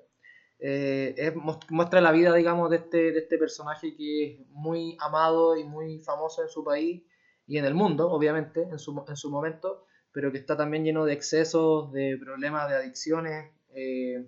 es, 0.58 1.34
muestra 1.68 2.00
la 2.00 2.12
vida, 2.12 2.34
digamos, 2.34 2.70
de 2.70 2.76
este, 2.76 3.12
de 3.12 3.18
este 3.18 3.38
personaje 3.38 3.94
que 3.96 4.24
es 4.26 4.48
muy 4.48 4.96
amado 5.00 5.56
y 5.56 5.64
muy 5.64 5.98
famoso 6.00 6.42
en 6.42 6.48
su 6.48 6.64
país 6.64 7.02
y 7.46 7.58
en 7.58 7.64
el 7.64 7.74
mundo, 7.74 8.10
obviamente, 8.10 8.62
en 8.62 8.78
su, 8.78 9.04
en 9.08 9.16
su 9.16 9.30
momento 9.30 9.86
pero 10.16 10.32
que 10.32 10.38
está 10.38 10.56
también 10.56 10.82
lleno 10.82 11.04
de 11.04 11.12
excesos, 11.12 11.92
de 11.92 12.16
problemas, 12.16 12.70
de 12.70 12.76
adicciones. 12.76 13.50
Eh, 13.74 14.26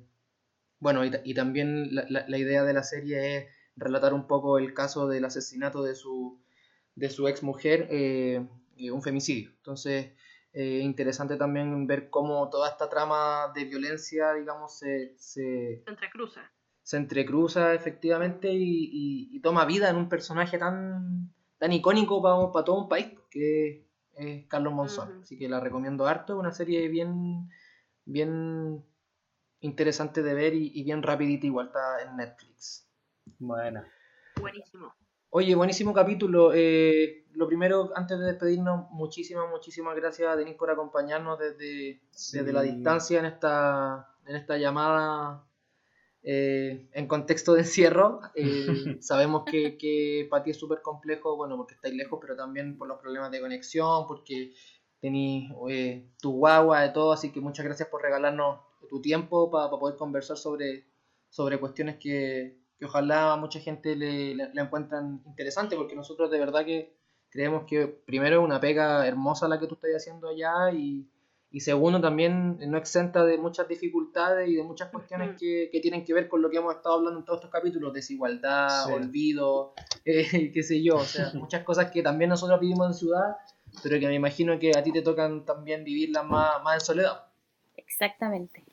bueno, 0.80 1.02
y, 1.02 1.32
también 1.32 1.88
la, 1.94 2.38
idea 2.38 2.62
de 2.62 2.74
la 2.74 2.82
serie 2.82 3.38
es 3.38 3.46
relatar 3.74 4.12
un 4.12 4.26
poco 4.26 4.58
el 4.58 4.74
caso 4.74 5.08
del 5.08 5.24
asesinato 5.24 5.82
de 5.82 5.94
su, 5.94 6.42
de 6.94 7.08
su 7.08 7.26
ex 7.26 7.42
mujer, 7.42 7.88
eh, 7.90 8.46
un 8.92 9.00
femicidio. 9.00 9.48
Entonces, 9.56 10.12
eh, 10.52 10.80
interesante 10.82 11.36
también 11.36 11.86
ver 11.86 12.10
cómo 12.10 12.48
toda 12.50 12.70
esta 12.70 12.88
trama 12.88 13.52
de 13.54 13.64
violencia, 13.64 14.32
digamos, 14.34 14.78
se, 14.78 15.14
se, 15.18 15.84
entrecruza. 15.86 16.50
Se 16.82 16.96
entrecruza 16.96 17.74
efectivamente 17.74 18.48
y, 18.50 19.40
toma 19.40 19.64
vida 19.64 19.88
en 19.88 19.96
un 19.96 20.08
personaje 20.08 20.58
tan, 20.58 21.32
tan 21.58 21.72
icónico 21.72 22.20
para, 22.20 22.50
para 22.52 22.64
todo 22.64 22.82
un 22.82 22.88
país, 22.88 23.12
que 23.30 23.86
es 24.14 24.46
Carlos 24.48 24.72
Monzón. 24.72 25.20
Así 25.22 25.38
que 25.38 25.48
la 25.48 25.60
recomiendo 25.60 26.06
harto, 26.06 26.34
es 26.34 26.38
una 26.40 26.52
serie 26.52 26.88
bien, 26.88 27.48
bien 28.04 28.84
interesante 29.60 30.22
de 30.22 30.34
ver 30.34 30.54
y, 30.54 30.82
bien 30.82 31.02
rapidita, 31.02 31.46
igual 31.46 31.66
está 31.66 32.02
en 32.02 32.16
Netflix. 32.16 32.88
Buena. 33.38 33.86
Buenísimo. 34.40 34.94
Oye, 35.30 35.54
buenísimo 35.54 35.92
capítulo. 35.92 36.52
Eh, 36.54 37.26
lo 37.34 37.46
primero, 37.46 37.90
antes 37.94 38.18
de 38.18 38.24
despedirnos, 38.24 38.90
muchísimas, 38.90 39.50
muchísimas 39.50 39.94
gracias 39.94 40.26
a 40.26 40.36
Denis 40.36 40.54
por 40.54 40.70
acompañarnos 40.70 41.38
desde, 41.38 42.00
desde 42.10 42.50
la 42.50 42.62
distancia 42.62 43.18
en 43.18 43.26
esta, 43.26 44.08
en 44.24 44.36
esta 44.36 44.56
llamada 44.56 45.46
eh, 46.22 46.88
en 46.92 47.06
contexto 47.06 47.52
de 47.52 47.60
encierro. 47.60 48.22
Eh, 48.34 48.96
sabemos 49.00 49.44
que, 49.44 49.76
que 49.76 50.26
para 50.30 50.42
ti 50.42 50.50
es 50.52 50.56
súper 50.56 50.80
complejo, 50.80 51.36
bueno, 51.36 51.58
porque 51.58 51.74
estáis 51.74 51.94
lejos, 51.94 52.18
pero 52.22 52.34
también 52.34 52.78
por 52.78 52.88
los 52.88 52.98
problemas 52.98 53.30
de 53.30 53.42
conexión, 53.42 54.06
porque 54.06 54.54
tenéis 54.98 55.52
tu 56.22 56.32
guagua, 56.32 56.80
de 56.80 56.88
todo, 56.88 57.12
así 57.12 57.30
que 57.32 57.40
muchas 57.42 57.66
gracias 57.66 57.90
por 57.90 58.00
regalarnos 58.00 58.60
tu 58.88 59.02
tiempo 59.02 59.50
para 59.50 59.68
poder 59.68 59.96
conversar 59.98 60.38
sobre, 60.38 60.86
sobre 61.28 61.60
cuestiones 61.60 61.98
que, 61.98 62.56
que 62.78 62.86
ojalá 62.86 63.36
mucha 63.36 63.60
gente 63.60 63.96
le, 63.96 64.34
le, 64.34 64.54
le 64.54 64.60
encuentran 64.60 65.22
interesante, 65.26 65.76
porque 65.76 65.96
nosotros 65.96 66.30
de 66.30 66.38
verdad 66.38 66.64
que 66.64 66.94
creemos 67.30 67.64
que 67.66 67.86
primero 67.86 68.40
es 68.40 68.44
una 68.44 68.60
pega 68.60 69.06
hermosa 69.06 69.48
la 69.48 69.58
que 69.58 69.66
tú 69.66 69.74
estás 69.74 69.90
haciendo 69.96 70.28
allá 70.28 70.70
y 70.72 71.08
y 71.50 71.60
segundo 71.60 72.00
también 72.00 72.58
no 72.70 72.76
exenta 72.76 73.24
de 73.24 73.38
muchas 73.38 73.66
dificultades 73.68 74.48
y 74.48 74.56
de 74.56 74.62
muchas 74.62 74.90
cuestiones 74.90 75.34
que, 75.38 75.70
que, 75.72 75.80
tienen 75.80 76.04
que 76.04 76.12
ver 76.12 76.28
con 76.28 76.42
lo 76.42 76.50
que 76.50 76.58
hemos 76.58 76.74
estado 76.74 76.96
hablando 76.96 77.20
en 77.20 77.24
todos 77.24 77.38
estos 77.38 77.50
capítulos, 77.50 77.94
desigualdad, 77.94 78.92
olvido, 78.92 79.72
eh, 80.04 80.52
qué 80.52 80.62
sé 80.62 80.82
yo, 80.82 80.96
o 80.96 81.04
sea, 81.04 81.30
muchas 81.34 81.64
cosas 81.64 81.90
que 81.90 82.02
también 82.02 82.28
nosotros 82.28 82.60
vivimos 82.60 82.88
en 82.88 82.94
ciudad, 82.94 83.36
pero 83.82 83.98
que 83.98 84.06
me 84.06 84.14
imagino 84.14 84.58
que 84.58 84.76
a 84.76 84.82
ti 84.82 84.92
te 84.92 85.00
tocan 85.00 85.46
también 85.46 85.84
vivirlas 85.84 86.26
más, 86.26 86.62
más 86.62 86.74
en 86.74 86.80
soledad. 86.80 87.24
Exactamente. 87.76 88.67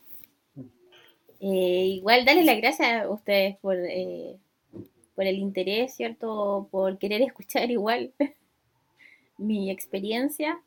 Eh, 1.47 1.85
igual, 1.97 2.25
darle 2.25 2.43
las 2.43 2.57
gracias 2.57 3.03
a 3.03 3.09
ustedes 3.09 3.55
por, 3.57 3.75
eh, 3.77 4.39
por 5.13 5.25
el 5.25 5.37
interés, 5.37 5.93
¿cierto? 5.93 6.67
Por 6.71 6.97
querer 6.97 7.21
escuchar 7.21 7.69
igual 7.69 8.13
mi 9.37 9.69
experiencia 9.69 10.59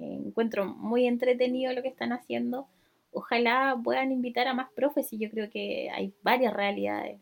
encuentro 0.00 0.66
muy 0.66 1.06
entretenido 1.06 1.72
lo 1.72 1.82
que 1.82 1.88
están 1.88 2.12
haciendo. 2.12 2.66
Ojalá 3.12 3.78
puedan 3.82 4.12
invitar 4.12 4.48
a 4.48 4.54
más 4.54 4.70
profes 4.72 5.12
y 5.12 5.18
yo 5.18 5.30
creo 5.30 5.50
que 5.50 5.90
hay 5.90 6.12
varias 6.22 6.52
realidades, 6.52 7.20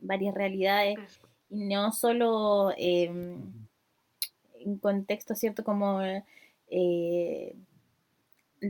varias 0.00 0.34
realidades 0.34 0.96
y 1.50 1.64
no 1.64 1.92
solo 1.92 2.72
em, 2.76 3.40
en 4.60 4.78
contexto 4.78 5.34
cierto 5.34 5.64
como 5.64 6.00
eh, 6.68 7.56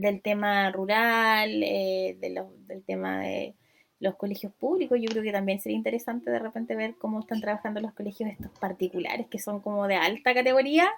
del 0.01 0.21
tema 0.21 0.71
rural, 0.71 1.61
eh, 1.63 2.17
del 2.19 2.83
tema 2.83 3.21
de 3.21 3.55
los 3.99 4.15
colegios 4.15 4.53
públicos, 4.53 4.99
yo 5.01 5.09
creo 5.09 5.23
que 5.23 5.31
también 5.31 5.59
sería 5.59 5.77
interesante 5.77 6.29
de 6.29 6.39
repente 6.39 6.75
ver 6.75 6.95
cómo 6.95 7.21
están 7.21 7.41
trabajando 7.41 7.79
los 7.79 7.93
colegios 7.93 8.29
estos 8.29 8.51
particulares 8.59 9.27
que 9.27 9.39
son 9.39 9.61
como 9.61 9.87
de 9.87 9.95
alta 9.95 10.33
categoría 10.33 10.89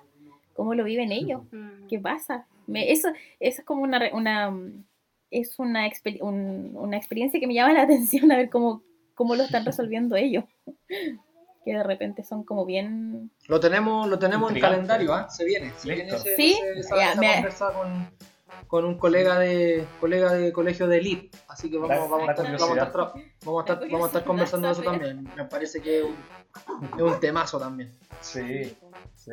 cómo 0.58 0.74
lo 0.74 0.84
viven 0.84 1.12
ellos, 1.12 1.44
mm. 1.52 1.88
qué 1.88 2.00
pasa. 2.00 2.48
eso, 2.74 3.10
eso 3.40 3.62
es 3.62 3.64
como 3.64 3.84
una, 3.84 4.10
una 4.12 4.52
es 5.30 5.60
una, 5.60 5.88
una 6.22 6.98
experiencia 6.98 7.40
que 7.40 7.48
me 7.48 7.54
llama 7.54 7.74
la 7.74 7.82
atención 7.84 8.32
a 8.32 8.38
ver 8.38 8.50
cómo, 8.50 8.82
cómo 9.14 9.36
lo 9.36 9.44
están 9.44 9.64
resolviendo 9.64 10.18
ellos. 10.18 10.44
que 11.64 11.74
de 11.74 11.84
repente 11.84 12.24
son 12.24 12.46
como 12.46 12.66
bien... 12.66 13.30
Lo 13.50 13.60
tenemos, 13.60 14.08
lo 14.08 14.18
tenemos 14.18 14.54
en 14.54 14.62
calendario, 14.62 15.14
¿ah? 15.14 15.30
Se 15.30 15.44
viene. 15.44 15.74
Se 15.76 15.94
viene 15.94 16.18
sí, 16.38 16.58
con, 16.88 18.10
con, 18.68 18.86
un 18.86 18.98
colega 18.98 19.40
de 19.40 19.86
colega 20.00 20.34
de 20.34 20.52
colegio 20.52 20.88
de 20.88 20.98
elite. 20.98 21.38
Así 21.48 21.70
que 21.70 21.78
vamos, 21.78 22.10
vamos, 22.10 22.28
a, 22.28 22.32
estar, 22.32 22.46
vamos, 22.46 22.78
a, 22.78 22.84
estar, 22.84 23.14
vamos, 23.46 23.70
a, 23.70 23.74
estar, 23.74 23.92
vamos 23.92 24.04
a 24.04 24.08
estar 24.08 24.24
conversando 24.24 24.68
de 24.68 24.74
eso 24.74 24.84
también. 24.84 25.30
Me 25.36 25.46
parece 25.46 25.82
que 25.82 26.00
es 26.00 26.06
un, 26.06 26.16
es 26.96 27.02
un 27.02 27.20
temazo 27.20 27.60
también. 27.60 27.92
Sí, 28.22 28.76
sí. 29.16 29.32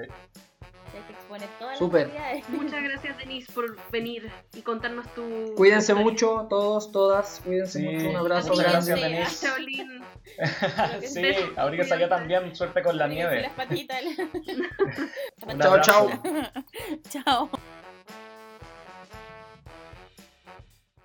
Super. 1.79 2.11
Muchas 2.49 2.83
gracias, 2.83 3.19
Denise, 3.19 3.53
por 3.53 3.77
venir 3.91 4.31
y 4.55 4.63
contarnos 4.63 5.13
tu. 5.15 5.55
Cuídense 5.57 5.95
mucho, 5.95 6.47
todos, 6.49 6.93
todas. 6.93 7.41
Cuídense 7.45 7.81
mucho. 7.81 8.11
Un 8.11 8.17
abrazo 8.17 8.55
Gracias, 8.55 9.01
Denise. 9.01 9.49
sí, 11.03 11.35
ahorita 11.57 11.85
salió 11.85 12.09
también. 12.09 12.55
Suerte 12.55 12.83
con 12.83 12.97
la 12.97 13.09
nieve. 13.09 13.43
Las 13.43 13.53
patitas. 13.53 14.03
chao, 15.59 15.81
chao. 15.81 16.11
chao. 17.11 17.51